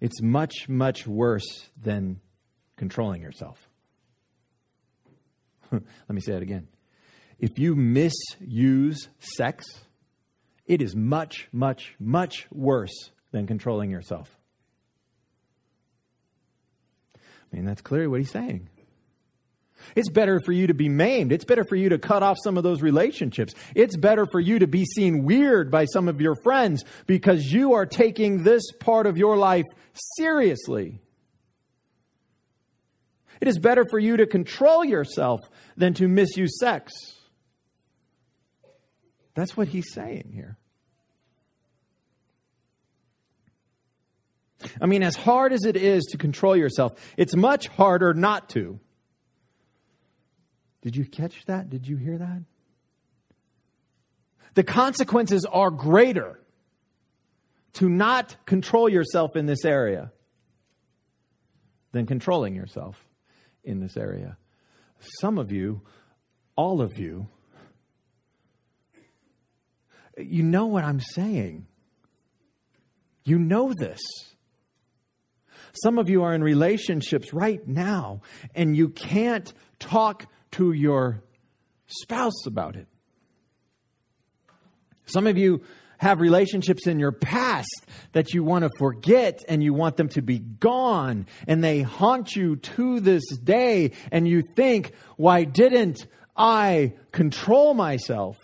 it's 0.00 0.22
much, 0.22 0.68
much 0.68 1.06
worse 1.06 1.68
than 1.82 2.20
controlling 2.76 3.22
yourself. 3.22 3.68
Let 5.72 5.82
me 6.08 6.20
say 6.20 6.32
that 6.32 6.42
again. 6.42 6.68
If 7.38 7.58
you 7.58 7.74
misuse 7.74 9.08
sex, 9.18 9.66
it 10.66 10.82
is 10.82 10.96
much, 10.96 11.48
much, 11.52 11.94
much 11.98 12.46
worse 12.52 13.10
than 13.30 13.46
controlling 13.46 13.90
yourself. 13.90 14.36
I 17.16 17.56
mean, 17.56 17.64
that's 17.64 17.82
clearly 17.82 18.08
what 18.08 18.20
he's 18.20 18.30
saying. 18.30 18.68
It's 19.94 20.08
better 20.08 20.40
for 20.40 20.52
you 20.52 20.66
to 20.68 20.74
be 20.74 20.88
maimed. 20.88 21.32
It's 21.32 21.44
better 21.44 21.64
for 21.68 21.76
you 21.76 21.90
to 21.90 21.98
cut 21.98 22.22
off 22.22 22.38
some 22.42 22.56
of 22.56 22.64
those 22.64 22.82
relationships. 22.82 23.54
It's 23.74 23.96
better 23.96 24.26
for 24.32 24.40
you 24.40 24.58
to 24.58 24.66
be 24.66 24.84
seen 24.84 25.24
weird 25.24 25.70
by 25.70 25.84
some 25.84 26.08
of 26.08 26.20
your 26.20 26.34
friends 26.42 26.84
because 27.06 27.44
you 27.44 27.74
are 27.74 27.86
taking 27.86 28.42
this 28.42 28.62
part 28.80 29.06
of 29.06 29.16
your 29.16 29.36
life 29.36 29.64
seriously. 30.16 31.00
It 33.40 33.48
is 33.48 33.58
better 33.58 33.84
for 33.90 33.98
you 33.98 34.16
to 34.16 34.26
control 34.26 34.84
yourself 34.84 35.40
than 35.76 35.94
to 35.94 36.08
misuse 36.08 36.58
sex. 36.58 36.92
That's 39.36 39.56
what 39.56 39.68
he's 39.68 39.92
saying 39.92 40.32
here. 40.34 40.56
I 44.80 44.86
mean, 44.86 45.02
as 45.02 45.14
hard 45.14 45.52
as 45.52 45.64
it 45.64 45.76
is 45.76 46.04
to 46.06 46.18
control 46.18 46.56
yourself, 46.56 46.94
it's 47.18 47.36
much 47.36 47.68
harder 47.68 48.14
not 48.14 48.48
to. 48.50 48.80
Did 50.80 50.96
you 50.96 51.04
catch 51.04 51.44
that? 51.44 51.68
Did 51.68 51.86
you 51.86 51.96
hear 51.96 52.16
that? 52.16 52.42
The 54.54 54.64
consequences 54.64 55.44
are 55.44 55.70
greater 55.70 56.40
to 57.74 57.90
not 57.90 58.36
control 58.46 58.88
yourself 58.88 59.36
in 59.36 59.44
this 59.44 59.66
area 59.66 60.12
than 61.92 62.06
controlling 62.06 62.54
yourself 62.54 63.06
in 63.62 63.80
this 63.80 63.98
area. 63.98 64.38
Some 65.20 65.36
of 65.36 65.52
you, 65.52 65.82
all 66.56 66.80
of 66.80 66.98
you, 66.98 67.28
you 70.16 70.42
know 70.42 70.66
what 70.66 70.84
I'm 70.84 71.00
saying. 71.00 71.66
You 73.24 73.38
know 73.38 73.72
this. 73.76 74.00
Some 75.82 75.98
of 75.98 76.08
you 76.08 76.22
are 76.22 76.34
in 76.34 76.42
relationships 76.42 77.32
right 77.34 77.66
now 77.66 78.22
and 78.54 78.76
you 78.76 78.88
can't 78.88 79.52
talk 79.78 80.26
to 80.52 80.72
your 80.72 81.22
spouse 81.86 82.46
about 82.46 82.76
it. 82.76 82.86
Some 85.06 85.26
of 85.26 85.36
you 85.36 85.62
have 85.98 86.20
relationships 86.20 86.86
in 86.86 86.98
your 86.98 87.12
past 87.12 87.86
that 88.12 88.34
you 88.34 88.42
want 88.42 88.64
to 88.64 88.70
forget 88.78 89.44
and 89.48 89.62
you 89.62 89.72
want 89.72 89.96
them 89.96 90.08
to 90.10 90.22
be 90.22 90.38
gone 90.38 91.26
and 91.46 91.62
they 91.62 91.82
haunt 91.82 92.34
you 92.34 92.56
to 92.56 93.00
this 93.00 93.24
day 93.38 93.92
and 94.10 94.26
you 94.26 94.42
think, 94.56 94.92
why 95.16 95.44
didn't 95.44 96.06
I 96.36 96.94
control 97.12 97.74
myself? 97.74 98.36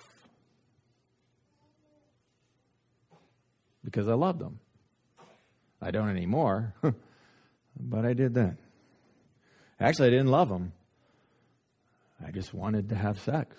Because 3.85 4.09
I 4.09 4.15
loved 4.15 4.39
them. 4.39 4.61
I 5.81 5.91
don't 5.91 6.09
anymore, 6.09 6.75
but 7.81 8.05
I 8.05 8.13
did 8.13 8.35
then. 8.35 8.57
Actually, 9.81 10.09
I 10.09 10.11
didn't 10.11 10.29
love 10.29 10.49
them. 10.49 10.73
I 12.25 12.31
just 12.31 12.55
wanted 12.55 12.91
to 12.91 12.95
have 12.95 13.21
sex. 13.21 13.57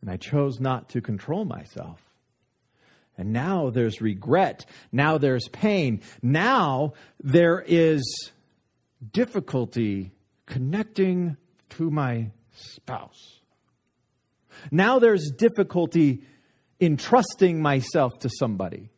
And 0.00 0.10
I 0.10 0.16
chose 0.16 0.58
not 0.58 0.88
to 0.90 1.00
control 1.00 1.44
myself. 1.44 2.02
And 3.16 3.32
now 3.32 3.70
there's 3.70 4.00
regret. 4.00 4.66
Now 4.92 5.18
there's 5.18 5.48
pain. 5.48 6.02
Now 6.22 6.94
there 7.22 7.62
is 7.66 8.02
difficulty 9.12 10.12
connecting 10.46 11.36
to 11.70 11.90
my 11.90 12.30
spouse. 12.52 13.40
Now 14.70 14.98
there's 14.98 15.30
difficulty 15.36 16.22
in 16.80 16.96
trusting 16.96 17.60
myself 17.60 18.18
to 18.20 18.30
somebody. 18.38 18.90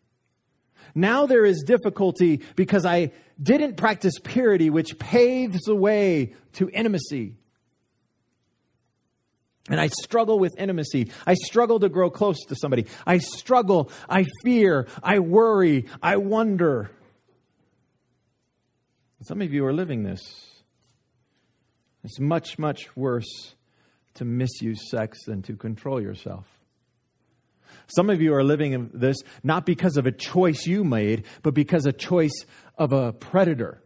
Now 0.95 1.27
there 1.27 1.45
is 1.45 1.62
difficulty 1.66 2.43
because 2.57 2.85
I 2.85 3.12
didn't 3.40 3.77
practice 3.77 4.14
purity, 4.23 4.71
which 4.71 4.99
paves 4.99 5.61
the 5.62 5.75
way 5.75 6.35
to 6.55 6.69
intimacy. 6.71 7.35
And 9.69 9.81
I 9.81 9.88
struggle 10.03 10.38
with 10.38 10.53
intimacy. 10.59 11.12
I 11.27 11.35
struggle 11.35 11.79
to 11.81 11.88
grow 11.88 12.11
close 12.11 12.38
to 12.49 12.57
somebody. 12.57 12.87
I 13.07 13.19
struggle. 13.19 13.90
I 14.09 14.27
fear. 14.43 14.88
I 15.03 15.21
worry. 15.21 15.87
I 16.03 16.16
wonder. 16.16 16.90
Some 19.23 19.43
of 19.43 19.53
you 19.53 19.64
are 19.66 19.73
living 19.73 20.03
this. 20.03 20.21
It's 22.03 22.19
much, 22.19 22.59
much 22.59 22.97
worse 22.97 23.55
to 24.14 24.25
misuse 24.25 24.90
sex 24.90 25.19
than 25.27 25.43
to 25.43 25.55
control 25.55 26.01
yourself. 26.01 26.47
Some 27.94 28.11
of 28.11 28.22
you 28.22 28.35
are 28.35 28.44
living 28.44 28.90
this 28.94 29.16
not 29.42 29.66
because 29.66 29.96
of 29.96 30.07
a 30.07 30.12
choice 30.12 30.66
you 30.66 30.85
made, 30.85 31.24
but 31.42 31.55
because 31.55 31.87
a 31.87 31.92
choice 31.92 32.44
of 32.76 32.92
a 32.92 33.12
predator, 33.12 33.83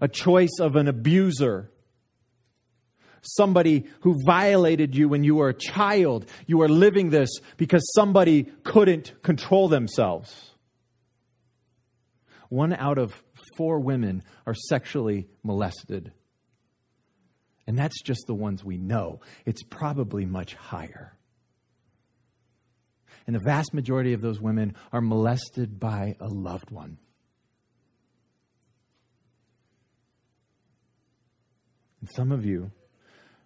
a 0.00 0.08
choice 0.08 0.58
of 0.60 0.76
an 0.76 0.88
abuser, 0.88 1.70
somebody 3.22 3.84
who 4.00 4.22
violated 4.26 4.94
you 4.94 5.08
when 5.08 5.24
you 5.24 5.36
were 5.36 5.48
a 5.48 5.54
child. 5.54 6.26
You 6.46 6.62
are 6.62 6.68
living 6.68 7.10
this 7.10 7.30
because 7.56 7.82
somebody 7.94 8.44
couldn't 8.62 9.22
control 9.22 9.68
themselves. 9.68 10.50
One 12.48 12.72
out 12.72 12.98
of 12.98 13.22
four 13.56 13.80
women 13.80 14.22
are 14.46 14.54
sexually 14.54 15.26
molested. 15.42 16.12
And 17.66 17.78
that's 17.78 18.00
just 18.02 18.26
the 18.26 18.34
ones 18.34 18.62
we 18.62 18.76
know. 18.76 19.20
It's 19.46 19.62
probably 19.62 20.26
much 20.26 20.54
higher. 20.54 21.16
And 23.26 23.34
the 23.34 23.40
vast 23.44 23.72
majority 23.72 24.12
of 24.12 24.20
those 24.20 24.40
women 24.40 24.74
are 24.92 25.00
molested 25.00 25.80
by 25.80 26.16
a 26.20 26.28
loved 26.28 26.70
one. 26.70 26.98
And 32.00 32.10
some 32.14 32.32
of 32.32 32.44
you 32.44 32.70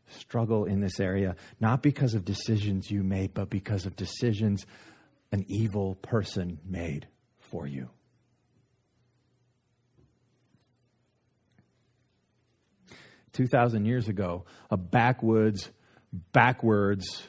struggle 0.09 0.65
in 0.65 0.81
this 0.81 0.99
area, 0.99 1.37
not 1.61 1.83
because 1.83 2.15
of 2.15 2.25
decisions 2.25 2.91
you 2.91 3.05
made, 3.05 3.35
but 3.35 3.51
because 3.51 3.87
of 3.87 3.95
decisions 3.95 4.67
an 5.31 5.45
evil 5.49 5.95
person 5.97 6.59
made 6.65 7.07
for 7.51 7.67
you. 7.67 7.91
Two 13.33 13.47
thousand 13.47 13.85
years 13.85 14.09
ago, 14.09 14.47
a 14.71 14.77
backwoods, 14.77 15.71
backwards, 16.33 17.29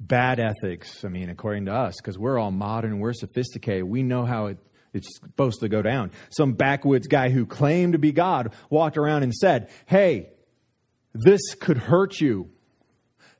bad 0.00 0.40
ethics. 0.40 1.04
I 1.04 1.08
mean, 1.08 1.28
according 1.30 1.66
to 1.66 1.74
us, 1.74 1.96
because 1.96 2.18
we're 2.18 2.38
all 2.38 2.50
modern, 2.50 3.00
we're 3.00 3.12
sophisticated, 3.12 3.84
we 3.84 4.02
know 4.02 4.24
how 4.24 4.46
it, 4.46 4.58
it's 4.92 5.08
supposed 5.20 5.60
to 5.60 5.68
go 5.68 5.82
down. 5.82 6.10
Some 6.30 6.52
backwoods 6.54 7.06
guy 7.06 7.30
who 7.30 7.46
claimed 7.46 7.92
to 7.92 7.98
be 7.98 8.12
God 8.12 8.54
walked 8.70 8.96
around 8.96 9.22
and 9.22 9.34
said, 9.34 9.70
Hey, 9.86 10.30
this 11.14 11.54
could 11.54 11.78
hurt 11.78 12.20
you. 12.20 12.50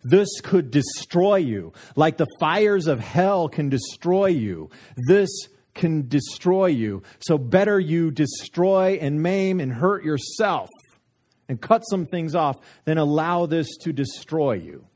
This 0.05 0.41
could 0.43 0.71
destroy 0.71 1.37
you. 1.37 1.73
Like 1.97 2.17
the 2.17 2.27
fires 2.39 2.87
of 2.87 3.01
hell 3.01 3.49
can 3.49 3.69
destroy 3.69 4.27
you. 4.27 4.71
This 5.07 5.29
can 5.75 6.09
destroy 6.09 6.67
you. 6.67 7.03
So 7.21 7.39
better 7.39 7.79
you 7.79 8.11
destroy 8.11 8.99
and 9.01 9.23
maim 9.23 9.61
and 9.61 9.73
hurt 9.73 10.05
yourself 10.05 10.69
and 11.49 11.61
cut 11.61 11.83
some 11.83 12.07
things 12.07 12.35
off 12.35 12.57
than 12.85 12.99
allow 12.99 13.47
this 13.47 13.77
to 13.83 13.93
destroy 13.93 14.55
you. 14.55 14.88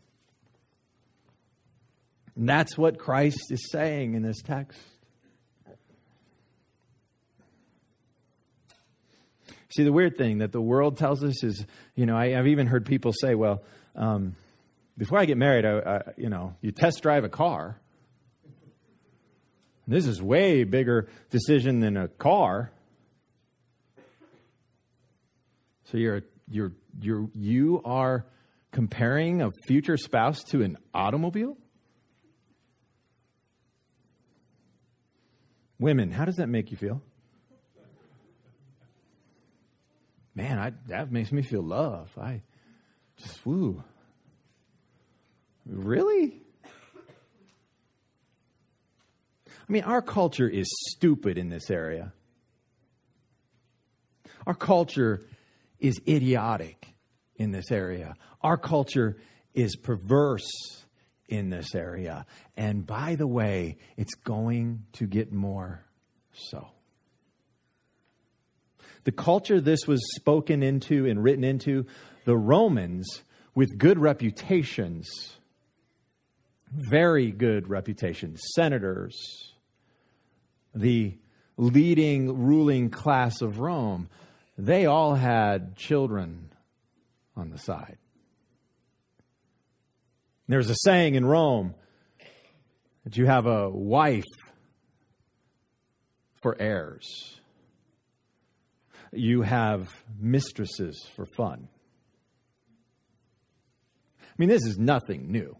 And 2.36 2.48
that's 2.48 2.78
what 2.78 2.98
Christ 2.98 3.50
is 3.50 3.70
saying 3.70 4.14
in 4.14 4.22
this 4.22 4.40
text. 4.42 4.80
See, 9.74 9.84
the 9.84 9.92
weird 9.92 10.18
thing 10.18 10.38
that 10.38 10.52
the 10.52 10.60
world 10.60 10.98
tells 10.98 11.24
us 11.24 11.42
is, 11.42 11.64
you 11.94 12.04
know, 12.04 12.16
I, 12.16 12.30
have 12.30 12.46
even 12.46 12.66
heard 12.66 12.84
people 12.84 13.12
say, 13.12 13.34
well, 13.34 13.62
um, 13.96 14.36
before 14.98 15.18
I 15.18 15.24
get 15.24 15.38
married, 15.38 15.64
I, 15.64 15.78
I, 15.78 16.02
you 16.18 16.28
know, 16.28 16.54
you 16.60 16.72
test 16.72 17.02
drive 17.02 17.24
a 17.24 17.30
car. 17.30 17.78
This 19.88 20.06
is 20.06 20.20
way 20.22 20.64
bigger 20.64 21.08
decision 21.30 21.80
than 21.80 21.96
a 21.96 22.08
car. 22.08 22.70
So 25.84 25.98
you're 25.98 26.22
you're 26.48 26.72
you're 27.00 27.28
you 27.34 27.82
are 27.84 28.24
comparing 28.70 29.42
a 29.42 29.50
future 29.66 29.96
spouse 29.96 30.42
to 30.44 30.62
an 30.62 30.76
automobile? 30.94 31.56
Women, 35.82 36.12
how 36.12 36.24
does 36.24 36.36
that 36.36 36.48
make 36.48 36.70
you 36.70 36.76
feel? 36.76 37.02
Man, 40.32 40.56
I, 40.56 40.72
that 40.86 41.10
makes 41.10 41.32
me 41.32 41.42
feel 41.42 41.60
love. 41.60 42.08
I 42.16 42.42
just 43.16 43.44
woo. 43.44 43.82
Really? 45.66 46.40
I 49.48 49.72
mean, 49.72 49.82
our 49.82 50.00
culture 50.00 50.48
is 50.48 50.68
stupid 50.92 51.36
in 51.36 51.48
this 51.48 51.68
area. 51.68 52.12
Our 54.46 54.54
culture 54.54 55.26
is 55.80 56.00
idiotic 56.06 56.94
in 57.34 57.50
this 57.50 57.72
area. 57.72 58.14
Our 58.40 58.56
culture 58.56 59.16
is 59.52 59.74
perverse 59.74 60.81
in 61.32 61.48
this 61.48 61.74
area. 61.74 62.26
And 62.58 62.86
by 62.86 63.14
the 63.14 63.26
way, 63.26 63.78
it's 63.96 64.14
going 64.14 64.84
to 64.92 65.06
get 65.06 65.32
more 65.32 65.82
so. 66.34 66.68
The 69.04 69.12
culture 69.12 69.58
this 69.58 69.86
was 69.88 70.00
spoken 70.14 70.62
into 70.62 71.06
and 71.06 71.24
written 71.24 71.42
into, 71.42 71.86
the 72.26 72.36
Romans 72.36 73.22
with 73.54 73.78
good 73.78 73.98
reputations, 73.98 75.08
very 76.90 77.32
good 77.32 77.66
reputations, 77.66 78.42
senators, 78.54 79.16
the 80.74 81.16
leading 81.56 82.44
ruling 82.44 82.90
class 82.90 83.40
of 83.40 83.58
Rome, 83.58 84.10
they 84.58 84.84
all 84.84 85.14
had 85.14 85.76
children 85.76 86.50
on 87.34 87.48
the 87.48 87.58
side. 87.58 87.96
There's 90.48 90.70
a 90.70 90.76
saying 90.84 91.14
in 91.14 91.24
Rome 91.24 91.74
that 93.04 93.16
you 93.16 93.26
have 93.26 93.46
a 93.46 93.70
wife 93.70 94.24
for 96.42 96.60
heirs. 96.60 97.38
You 99.12 99.42
have 99.42 99.88
mistresses 100.18 101.06
for 101.14 101.26
fun. 101.36 101.68
I 104.20 104.34
mean, 104.38 104.48
this 104.48 104.64
is 104.64 104.78
nothing 104.78 105.30
new. 105.30 105.56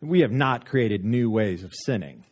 We 0.00 0.20
have 0.20 0.32
not 0.32 0.66
created 0.66 1.04
new 1.04 1.30
ways 1.30 1.64
of 1.64 1.72
sinning 1.86 2.24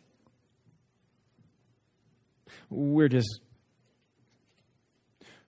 we're 2.73 3.07
just 3.07 3.39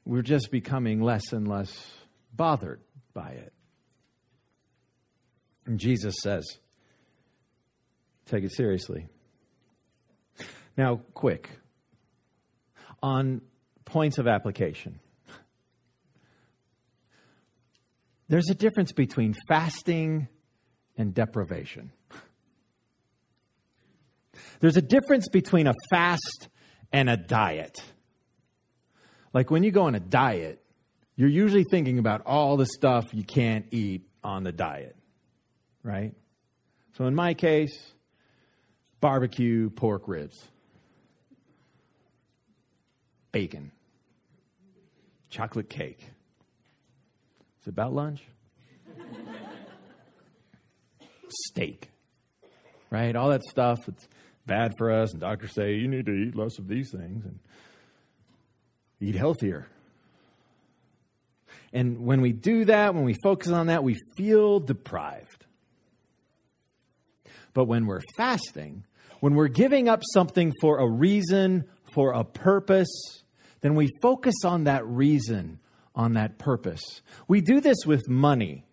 we're 0.06 0.22
just 0.22 0.52
becoming 0.52 1.02
less 1.02 1.34
and 1.34 1.48
less 1.48 1.92
bothered 2.34 2.82
by 3.14 3.30
it. 3.30 3.54
And 5.66 5.80
Jesus 5.80 6.16
says, 6.22 6.46
take 8.26 8.44
it 8.44 8.54
seriously. 8.54 9.08
Now, 10.78 11.02
quick, 11.14 11.50
on 13.02 13.42
points 13.86 14.18
of 14.18 14.28
application. 14.28 15.00
There's 18.28 18.50
a 18.50 18.56
difference 18.56 18.92
between 18.92 19.36
fasting 19.48 20.28
and 20.98 21.14
deprivation. 21.14 21.92
There's 24.60 24.78
a 24.78 24.82
difference 24.82 25.30
between 25.30 25.68
a 25.68 25.74
fast 25.90 26.50
and 26.92 27.10
a 27.10 27.18
diet. 27.18 27.84
Like 29.34 29.52
when 29.52 29.64
you 29.64 29.72
go 29.72 29.84
on 29.84 29.96
a 29.96 30.00
diet, 30.00 30.62
you're 31.16 31.30
usually 31.30 31.66
thinking 31.70 32.00
about 32.00 32.22
all 32.26 32.58
the 32.58 32.66
stuff 32.66 33.06
you 33.14 33.24
can't 33.24 33.68
eat 33.72 34.08
on 34.24 34.44
the 34.44 34.52
diet, 34.52 34.96
right? 35.86 36.14
So 36.98 37.06
in 37.06 37.16
my 37.16 37.34
case, 37.36 37.94
barbecue 39.00 39.70
pork 39.70 40.08
ribs, 40.08 40.36
bacon, 43.32 43.72
chocolate 45.30 45.70
cake. 45.70 46.00
Is 47.62 47.68
it 47.68 47.70
about 47.70 47.94
lunch? 47.94 48.24
Steak, 51.48 51.90
right? 52.90 53.16
All 53.16 53.30
that 53.30 53.44
stuff. 53.44 53.80
It's 53.88 54.08
bad 54.46 54.72
for 54.78 54.92
us, 54.92 55.12
and 55.12 55.20
doctors 55.20 55.54
say 55.54 55.76
you 55.76 55.88
need 55.88 56.06
to 56.06 56.14
eat 56.14 56.36
less 56.36 56.58
of 56.60 56.68
these 56.68 56.92
things 56.92 57.26
and 57.26 57.40
eat 59.02 59.16
healthier. 59.16 59.68
And 61.74 62.06
when 62.06 62.22
we 62.22 62.32
do 62.32 62.66
that, 62.66 62.96
when 62.96 63.04
we 63.04 63.16
focus 63.22 63.50
on 63.50 63.68
that, 63.68 63.84
we 63.84 63.98
feel 64.16 64.62
deprived. 64.62 65.35
But 67.56 67.66
when 67.66 67.88
we're 67.88 68.04
fasting, 68.18 68.86
when 69.22 69.34
we're 69.34 69.48
giving 69.48 69.90
up 69.90 70.02
something 70.14 70.54
for 70.62 70.78
a 70.78 70.88
reason, 70.88 71.64
for 71.94 72.12
a 72.12 72.24
purpose, 72.24 73.24
then 73.62 73.74
we 73.74 73.90
focus 74.02 74.36
on 74.44 74.66
that 74.66 74.86
reason, 74.86 75.60
on 75.96 76.14
that 76.14 76.38
purpose. 76.38 77.02
We 77.28 77.42
do 77.42 77.60
this 77.62 77.78
with 77.86 78.08
money. 78.08 78.66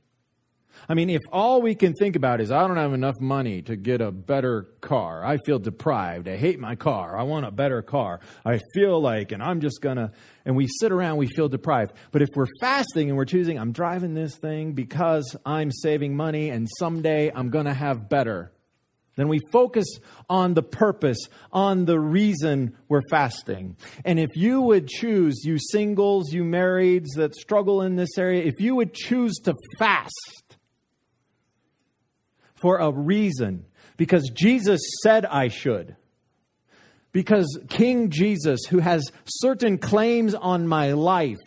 I 0.89 0.95
mean, 0.95 1.11
if 1.11 1.21
all 1.31 1.63
we 1.63 1.77
can 1.77 1.95
think 1.95 2.17
about 2.17 2.41
is, 2.41 2.51
I 2.51 2.67
don't 2.67 2.77
have 2.77 2.93
enough 2.93 3.15
money 3.21 3.63
to 3.63 3.77
get 3.77 4.01
a 4.01 4.11
better 4.11 4.65
car, 4.81 5.25
I 5.25 5.39
feel 5.47 5.61
deprived, 5.61 6.27
I 6.27 6.37
hate 6.37 6.59
my 6.59 6.75
car, 6.75 7.17
I 7.17 7.23
want 7.23 7.47
a 7.47 7.53
better 7.53 7.83
car, 7.83 8.19
I 8.45 8.59
feel 8.75 9.01
like, 9.01 9.31
and 9.31 9.43
I'm 9.43 9.61
just 9.61 9.81
gonna, 9.81 10.11
and 10.45 10.57
we 10.57 10.67
sit 10.81 10.91
around, 10.91 11.19
we 11.19 11.29
feel 11.29 11.49
deprived. 11.49 11.93
But 12.11 12.23
if 12.23 12.31
we're 12.35 12.49
fasting 12.61 13.09
and 13.09 13.17
we're 13.17 13.27
choosing, 13.27 13.59
I'm 13.59 13.71
driving 13.71 14.15
this 14.15 14.35
thing 14.37 14.73
because 14.73 15.37
I'm 15.47 15.71
saving 15.71 16.17
money 16.17 16.51
and 16.51 16.69
someday 16.79 17.31
I'm 17.33 17.51
gonna 17.51 17.75
have 17.75 18.09
better, 18.09 18.51
then 19.17 19.29
we 19.29 19.41
focus 19.51 19.87
on 20.29 20.55
the 20.55 20.63
purpose, 20.63 21.19
on 21.53 21.85
the 21.85 22.01
reason 22.01 22.77
we're 22.89 23.03
fasting. 23.11 23.77
And 24.05 24.19
if 24.19 24.31
you 24.35 24.63
would 24.63 24.89
choose, 24.89 25.45
you 25.45 25.59
singles, 25.59 26.33
you 26.33 26.45
marrieds 26.45 27.09
that 27.17 27.35
struggle 27.35 27.83
in 27.83 27.97
this 27.97 28.17
area, 28.17 28.43
if 28.43 28.61
you 28.61 28.75
would 28.75 28.95
choose 28.95 29.35
to 29.45 29.55
fast, 29.79 30.57
for 32.63 32.79
a 32.79 32.91
reason. 32.91 33.67
Because 33.97 34.31
Jesus 34.35 34.81
said 35.03 35.27
I 35.27 35.49
should. 35.49 35.97
Because 37.11 37.59
King 37.69 38.09
Jesus, 38.09 38.61
who 38.71 38.79
has 38.79 39.13
certain 39.27 39.77
claims 39.77 40.35
on 40.35 40.67
my 40.67 40.93
life, 40.93 41.39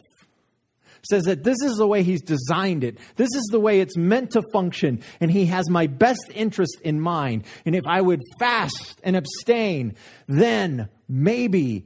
says 1.10 1.24
that 1.24 1.44
this 1.44 1.58
is 1.62 1.76
the 1.78 1.88
way 1.88 2.04
he's 2.04 2.22
designed 2.22 2.84
it. 2.84 2.98
This 3.16 3.30
is 3.36 3.48
the 3.52 3.60
way 3.60 3.80
it's 3.80 3.98
meant 3.98 4.32
to 4.32 4.44
function. 4.54 5.02
And 5.20 5.32
he 5.32 5.46
has 5.48 5.70
my 5.70 5.88
best 5.88 6.32
interest 6.34 6.80
in 6.84 7.00
mind. 7.00 7.46
And 7.66 7.76
if 7.76 7.84
I 7.88 8.02
would 8.02 8.22
fast 8.40 9.00
and 9.04 9.16
abstain, 9.16 9.96
then 10.28 10.90
maybe 11.08 11.86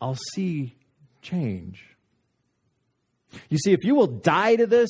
I'll 0.00 0.18
see 0.32 0.76
change. 1.22 1.84
You 3.48 3.58
see, 3.58 3.72
if 3.72 3.84
you 3.84 3.94
will 3.94 4.06
die 4.06 4.56
to 4.56 4.66
this, 4.66 4.88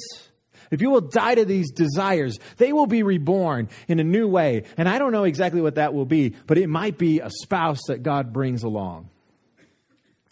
if 0.70 0.82
you 0.82 0.90
will 0.90 1.00
die 1.00 1.34
to 1.34 1.44
these 1.44 1.70
desires, 1.72 2.36
they 2.56 2.72
will 2.72 2.86
be 2.86 3.02
reborn 3.02 3.68
in 3.88 4.00
a 4.00 4.04
new 4.04 4.28
way. 4.28 4.64
And 4.76 4.88
I 4.88 4.98
don't 4.98 5.12
know 5.12 5.24
exactly 5.24 5.60
what 5.60 5.76
that 5.76 5.94
will 5.94 6.04
be, 6.04 6.34
but 6.46 6.58
it 6.58 6.68
might 6.68 6.98
be 6.98 7.20
a 7.20 7.30
spouse 7.30 7.80
that 7.88 8.02
God 8.02 8.32
brings 8.32 8.62
along. 8.62 9.10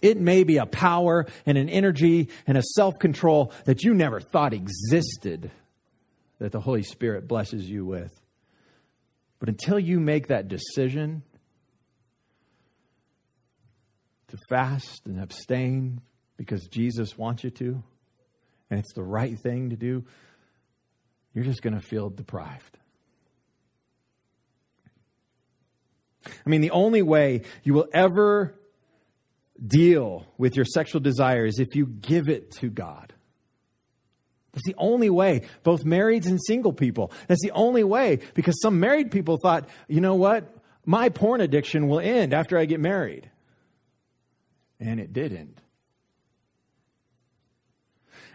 It 0.03 0.19
may 0.19 0.45
be 0.45 0.59
a 0.59 0.67
power 0.67 1.27
and 1.47 1.57
an 1.57 1.69
energy 1.69 2.29
and 2.47 2.59
a 2.59 2.63
self 2.63 2.95
control 3.01 3.53
that 3.65 3.83
you 3.83 3.95
never 3.95 4.21
thought 4.21 4.53
existed 4.53 5.51
that 6.39 6.53
the 6.53 6.61
Holy 6.61 6.83
Spirit 6.83 7.27
blesses 7.27 7.69
you 7.69 7.85
with. 7.85 8.13
But 9.39 9.49
until 9.49 9.79
you 9.79 10.01
make 10.01 10.29
that 10.29 10.49
decision 10.49 11.23
to 14.29 14.39
fast 14.49 15.03
and 15.07 15.21
abstain 15.21 16.01
because 16.37 16.67
Jesus 16.69 17.17
wants 17.17 17.45
you 17.45 17.51
to, 17.51 17.83
and 18.71 18.81
it's 18.81 18.93
the 18.95 19.03
right 19.03 19.39
thing 19.39 19.71
to 19.71 19.77
do, 19.77 20.05
you're 21.35 21.45
just 21.45 21.63
going 21.63 21.75
to 21.75 21.81
feel 21.81 22.11
deprived. 22.11 22.79
I 26.27 26.49
mean, 26.49 26.61
the 26.61 26.73
only 26.73 27.03
way 27.03 27.43
you 27.63 27.73
will 27.75 27.89
ever 27.93 28.55
deal 29.65 30.27
with 30.39 30.57
your 30.57 30.65
sexual 30.65 31.01
desire 31.01 31.47
is 31.47 31.59
if 31.59 31.75
you 31.75 31.87
give 31.87 32.29
it 32.29 32.51
to 32.53 32.69
God. 32.69 33.13
That's 34.53 34.67
the 34.67 34.75
only 34.79 35.11
way, 35.11 35.43
both 35.65 35.85
marrieds 35.85 36.27
and 36.27 36.41
single 36.43 36.73
people. 36.73 37.13
That's 37.29 37.43
the 37.43 37.51
only 37.51 37.85
way 37.85 38.21
because 38.35 38.61
some 38.63 38.81
married 38.81 39.11
people 39.11 39.37
thought, 39.43 39.69
you 39.87 40.01
know 40.01 40.15
what? 40.15 40.51
My 40.87 41.11
porn 41.11 41.43
addiction 41.43 41.89
will 41.89 42.01
end 42.01 42.33
after 42.33 42.57
I 42.57 42.65
get 42.65 42.81
married. 42.81 43.31
And 44.81 44.99
it 44.99 45.13
didn't. 45.13 45.61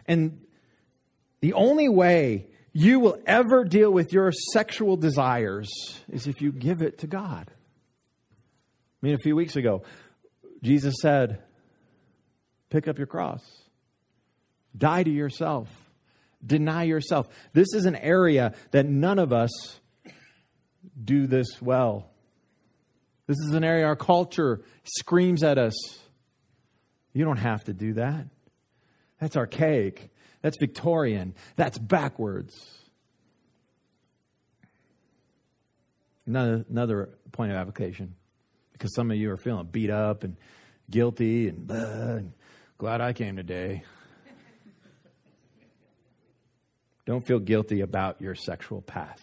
And 0.05 0.41
the 1.39 1.53
only 1.53 1.89
way 1.89 2.47
you 2.73 2.99
will 2.99 3.17
ever 3.25 3.63
deal 3.63 3.91
with 3.91 4.13
your 4.13 4.31
sexual 4.53 4.97
desires 4.97 5.69
is 6.07 6.27
if 6.27 6.41
you 6.41 6.51
give 6.51 6.81
it 6.81 6.99
to 6.99 7.07
God. 7.07 7.49
I 7.49 9.05
mean, 9.05 9.15
a 9.15 9.23
few 9.23 9.35
weeks 9.35 9.55
ago, 9.55 9.83
Jesus 10.63 10.95
said, 11.01 11.41
Pick 12.69 12.87
up 12.87 12.97
your 12.97 13.07
cross, 13.07 13.43
die 14.77 15.03
to 15.03 15.09
yourself, 15.09 15.67
deny 16.45 16.83
yourself. 16.83 17.27
This 17.51 17.73
is 17.73 17.85
an 17.85 17.95
area 17.95 18.53
that 18.71 18.85
none 18.85 19.19
of 19.19 19.33
us 19.33 19.51
do 21.03 21.27
this 21.27 21.61
well. 21.61 22.09
This 23.27 23.37
is 23.47 23.53
an 23.53 23.63
area 23.63 23.85
our 23.85 23.95
culture 23.95 24.61
screams 24.83 25.43
at 25.43 25.57
us. 25.57 25.73
You 27.13 27.25
don't 27.25 27.37
have 27.37 27.63
to 27.65 27.73
do 27.73 27.93
that. 27.93 28.25
That's 29.19 29.37
archaic. 29.37 30.09
That's 30.41 30.57
Victorian. 30.57 31.35
That's 31.55 31.77
backwards. 31.77 32.55
Another, 36.25 36.65
another 36.69 37.09
point 37.31 37.51
of 37.51 37.57
application, 37.57 38.15
because 38.81 38.95
some 38.95 39.11
of 39.11 39.17
you 39.17 39.29
are 39.29 39.37
feeling 39.37 39.67
beat 39.67 39.91
up 39.91 40.23
and 40.23 40.35
guilty 40.89 41.49
and, 41.49 41.69
uh, 41.69 42.15
and 42.17 42.33
glad 42.79 42.99
I 42.99 43.13
came 43.13 43.35
today. 43.35 43.83
Don't 47.05 47.21
feel 47.27 47.37
guilty 47.37 47.81
about 47.81 48.19
your 48.19 48.33
sexual 48.33 48.81
past. 48.81 49.21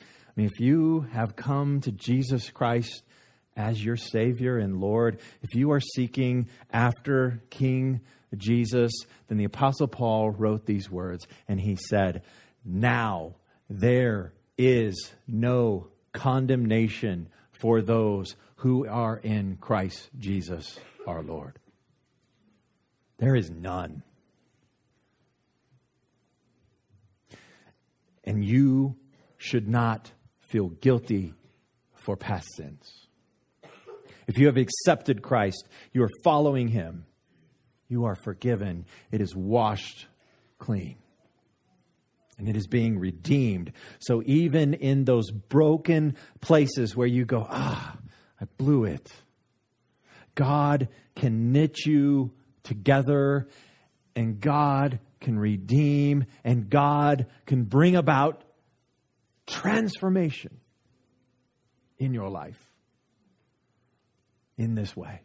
I 0.00 0.04
mean, 0.36 0.46
if 0.46 0.60
you 0.60 1.00
have 1.10 1.34
come 1.34 1.80
to 1.80 1.90
Jesus 1.90 2.48
Christ 2.50 3.02
as 3.56 3.84
your 3.84 3.96
Savior 3.96 4.56
and 4.56 4.80
Lord, 4.80 5.18
if 5.42 5.56
you 5.56 5.72
are 5.72 5.80
seeking 5.80 6.48
after 6.70 7.42
King 7.50 8.02
Jesus, 8.36 8.92
then 9.26 9.36
the 9.36 9.44
Apostle 9.44 9.88
Paul 9.88 10.30
wrote 10.30 10.64
these 10.64 10.88
words 10.88 11.26
and 11.48 11.60
he 11.60 11.74
said, 11.74 12.22
Now 12.64 13.34
there 13.68 14.32
is 14.56 15.10
no 15.26 15.88
condemnation 16.12 17.28
for 17.52 17.80
those 17.80 18.36
who 18.56 18.86
are 18.86 19.16
in 19.16 19.56
Christ 19.56 20.10
Jesus 20.18 20.78
our 21.06 21.22
Lord. 21.22 21.58
There 23.18 23.34
is 23.34 23.50
none. 23.50 24.02
And 28.24 28.44
you 28.44 28.96
should 29.36 29.68
not 29.68 30.12
feel 30.48 30.68
guilty 30.68 31.34
for 31.94 32.16
past 32.16 32.46
sins. 32.56 33.08
If 34.26 34.38
you 34.38 34.46
have 34.46 34.56
accepted 34.56 35.22
Christ, 35.22 35.68
you 35.92 36.02
are 36.04 36.10
following 36.22 36.68
him, 36.68 37.06
you 37.88 38.04
are 38.04 38.14
forgiven. 38.14 38.86
It 39.10 39.20
is 39.20 39.34
washed 39.34 40.06
clean. 40.58 41.01
And 42.38 42.48
it 42.48 42.56
is 42.56 42.66
being 42.66 42.98
redeemed. 42.98 43.72
So 44.00 44.22
even 44.24 44.74
in 44.74 45.04
those 45.04 45.30
broken 45.30 46.16
places 46.40 46.96
where 46.96 47.06
you 47.06 47.24
go, 47.24 47.46
ah, 47.48 47.96
I 48.40 48.46
blew 48.56 48.84
it, 48.84 49.12
God 50.34 50.88
can 51.14 51.52
knit 51.52 51.84
you 51.84 52.32
together 52.62 53.48
and 54.16 54.40
God 54.40 54.98
can 55.20 55.38
redeem 55.38 56.24
and 56.44 56.68
God 56.68 57.26
can 57.46 57.64
bring 57.64 57.96
about 57.96 58.44
transformation 59.46 60.60
in 61.98 62.14
your 62.14 62.28
life 62.28 62.70
in 64.56 64.74
this 64.74 64.96
way. 64.96 65.22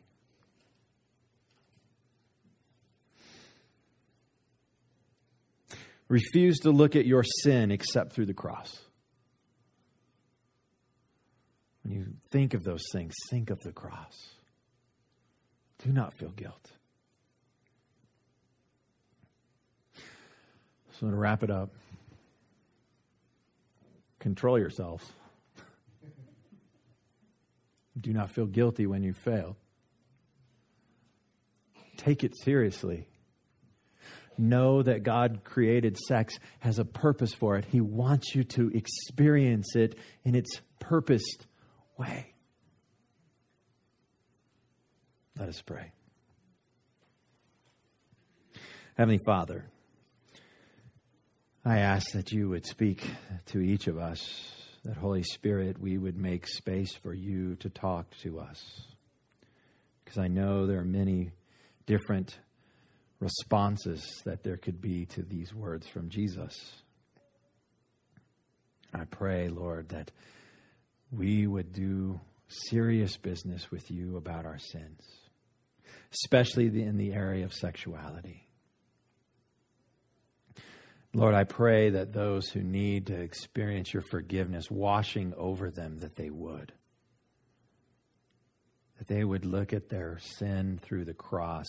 Refuse 6.09 6.59
to 6.59 6.71
look 6.71 6.95
at 6.95 7.05
your 7.05 7.23
sin 7.43 7.71
except 7.71 8.13
through 8.13 8.27
the 8.27 8.33
cross. 8.33 8.77
When 11.83 11.93
you 11.93 12.05
think 12.31 12.53
of 12.53 12.63
those 12.63 12.83
things, 12.91 13.13
think 13.29 13.49
of 13.49 13.59
the 13.61 13.71
cross. 13.71 14.29
Do 15.83 15.91
not 15.91 16.13
feel 16.17 16.29
guilt. 16.29 16.71
So, 20.99 21.09
to 21.09 21.15
wrap 21.15 21.43
it 21.43 21.51
up, 21.51 21.73
control 24.19 24.57
yourselves. 24.57 25.05
Do 28.01 28.13
not 28.13 28.31
feel 28.31 28.47
guilty 28.47 28.87
when 28.87 29.03
you 29.03 29.13
fail. 29.13 29.57
Take 31.97 32.23
it 32.23 32.33
seriously. 32.43 33.07
Know 34.37 34.83
that 34.83 35.03
God 35.03 35.41
created 35.43 35.97
sex, 35.97 36.35
has 36.59 36.79
a 36.79 36.85
purpose 36.85 37.33
for 37.33 37.57
it. 37.57 37.65
He 37.65 37.81
wants 37.81 38.35
you 38.35 38.43
to 38.43 38.69
experience 38.69 39.75
it 39.75 39.95
in 40.23 40.35
its 40.35 40.61
purposed 40.79 41.47
way. 41.97 42.33
Let 45.39 45.49
us 45.49 45.61
pray. 45.61 45.91
Heavenly 48.95 49.19
Father, 49.25 49.65
I 51.63 51.79
ask 51.79 52.11
that 52.13 52.31
you 52.31 52.49
would 52.49 52.65
speak 52.65 53.03
to 53.47 53.59
each 53.59 53.87
of 53.87 53.97
us 53.97 54.51
that 54.87 54.95
Holy 54.95 55.23
Spirit, 55.23 55.79
we 55.79 55.97
would 55.97 56.17
make 56.17 56.47
space 56.47 56.95
for 56.95 57.13
you 57.13 57.55
to 57.57 57.69
talk 57.69 58.05
to 58.21 58.39
us. 58.39 58.63
Because 60.03 60.17
I 60.17 60.29
know 60.29 60.65
there 60.65 60.79
are 60.79 60.85
many 60.85 61.31
different 61.85 62.39
responses 63.19 64.21
that 64.25 64.43
there 64.43 64.57
could 64.57 64.81
be 64.81 65.05
to 65.05 65.23
these 65.23 65.53
words 65.53 65.87
from 65.87 66.09
Jesus. 66.09 66.53
I 68.93 69.05
pray, 69.05 69.49
Lord, 69.49 69.89
that 69.89 70.11
we 71.11 71.47
would 71.47 71.73
do 71.73 72.19
serious 72.47 73.17
business 73.17 73.69
with 73.71 73.89
you 73.91 74.17
about 74.17 74.45
our 74.45 74.59
sins, 74.59 75.01
especially 76.13 76.67
in 76.81 76.97
the 76.97 77.13
area 77.13 77.43
of 77.43 77.53
sexuality. 77.53 78.47
Lord, 81.13 81.33
I 81.33 81.45
pray 81.45 81.89
that 81.91 82.13
those 82.13 82.49
who 82.49 82.61
need 82.61 83.07
to 83.07 83.19
experience 83.19 83.93
your 83.93 84.03
forgiveness 84.11 84.69
washing 84.69 85.33
over 85.35 85.71
them, 85.71 85.99
that 85.99 86.15
they 86.15 86.29
would. 86.29 86.73
That 88.97 89.07
they 89.07 89.23
would 89.23 89.45
look 89.45 89.73
at 89.73 89.89
their 89.89 90.17
sin 90.19 90.79
through 90.81 91.05
the 91.05 91.13
cross. 91.13 91.67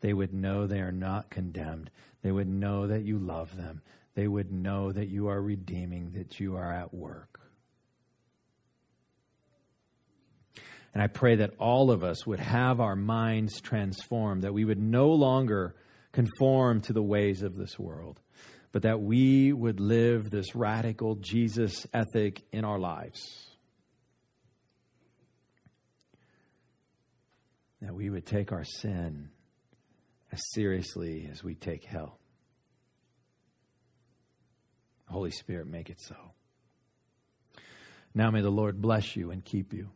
They 0.00 0.12
would 0.12 0.32
know 0.34 0.66
they 0.66 0.80
are 0.80 0.92
not 0.92 1.30
condemned. 1.30 1.90
They 2.22 2.32
would 2.32 2.48
know 2.48 2.86
that 2.86 3.04
you 3.04 3.18
love 3.18 3.56
them. 3.56 3.82
They 4.14 4.28
would 4.28 4.52
know 4.52 4.92
that 4.92 5.08
you 5.08 5.28
are 5.28 5.40
redeeming, 5.40 6.12
that 6.12 6.40
you 6.40 6.56
are 6.56 6.72
at 6.72 6.92
work. 6.92 7.40
And 10.92 11.02
I 11.02 11.08
pray 11.08 11.36
that 11.36 11.54
all 11.58 11.90
of 11.90 12.04
us 12.04 12.24
would 12.26 12.38
have 12.38 12.80
our 12.80 12.94
minds 12.94 13.60
transformed, 13.60 14.42
that 14.42 14.54
we 14.54 14.64
would 14.64 14.80
no 14.80 15.08
longer 15.08 15.74
conform 16.12 16.80
to 16.82 16.92
the 16.92 17.02
ways 17.02 17.42
of 17.42 17.56
this 17.56 17.78
world 17.78 18.20
but 18.74 18.82
that 18.82 19.00
we 19.00 19.52
would 19.52 19.78
live 19.78 20.30
this 20.30 20.56
radical 20.56 21.14
Jesus 21.14 21.86
ethic 21.94 22.42
in 22.50 22.64
our 22.64 22.76
lives. 22.76 23.53
That 27.84 27.94
we 27.94 28.08
would 28.08 28.24
take 28.24 28.50
our 28.50 28.64
sin 28.64 29.28
as 30.32 30.40
seriously 30.54 31.28
as 31.30 31.44
we 31.44 31.54
take 31.54 31.84
hell. 31.84 32.18
Holy 35.06 35.30
Spirit, 35.30 35.66
make 35.66 35.90
it 35.90 36.00
so. 36.00 36.16
Now 38.14 38.30
may 38.30 38.40
the 38.40 38.48
Lord 38.48 38.80
bless 38.80 39.16
you 39.16 39.30
and 39.30 39.44
keep 39.44 39.74
you. 39.74 39.90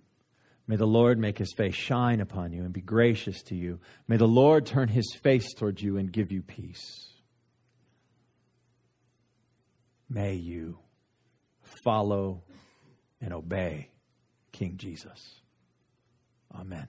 May 0.67 0.77
the 0.77 0.87
Lord 0.87 1.19
make 1.19 1.39
his 1.39 1.55
face 1.57 1.75
shine 1.75 2.21
upon 2.21 2.53
you 2.53 2.63
and 2.63 2.75
be 2.75 2.83
gracious 2.83 3.43
to 3.45 3.55
you. 3.55 3.81
May 4.07 4.19
the 4.19 4.29
Lord 4.29 4.67
turn 4.67 4.89
his 4.89 5.17
face 5.23 5.55
towards 5.55 5.83
you 5.83 5.97
and 5.97 6.13
give 6.13 6.31
you 6.31 6.43
peace. 6.43 7.09
May 10.11 10.35
you 10.35 10.79
follow 11.85 12.43
and 13.23 13.33
obey 13.33 13.89
King 14.53 14.77
Jesus. 14.77 15.41
Amen. 16.55 16.89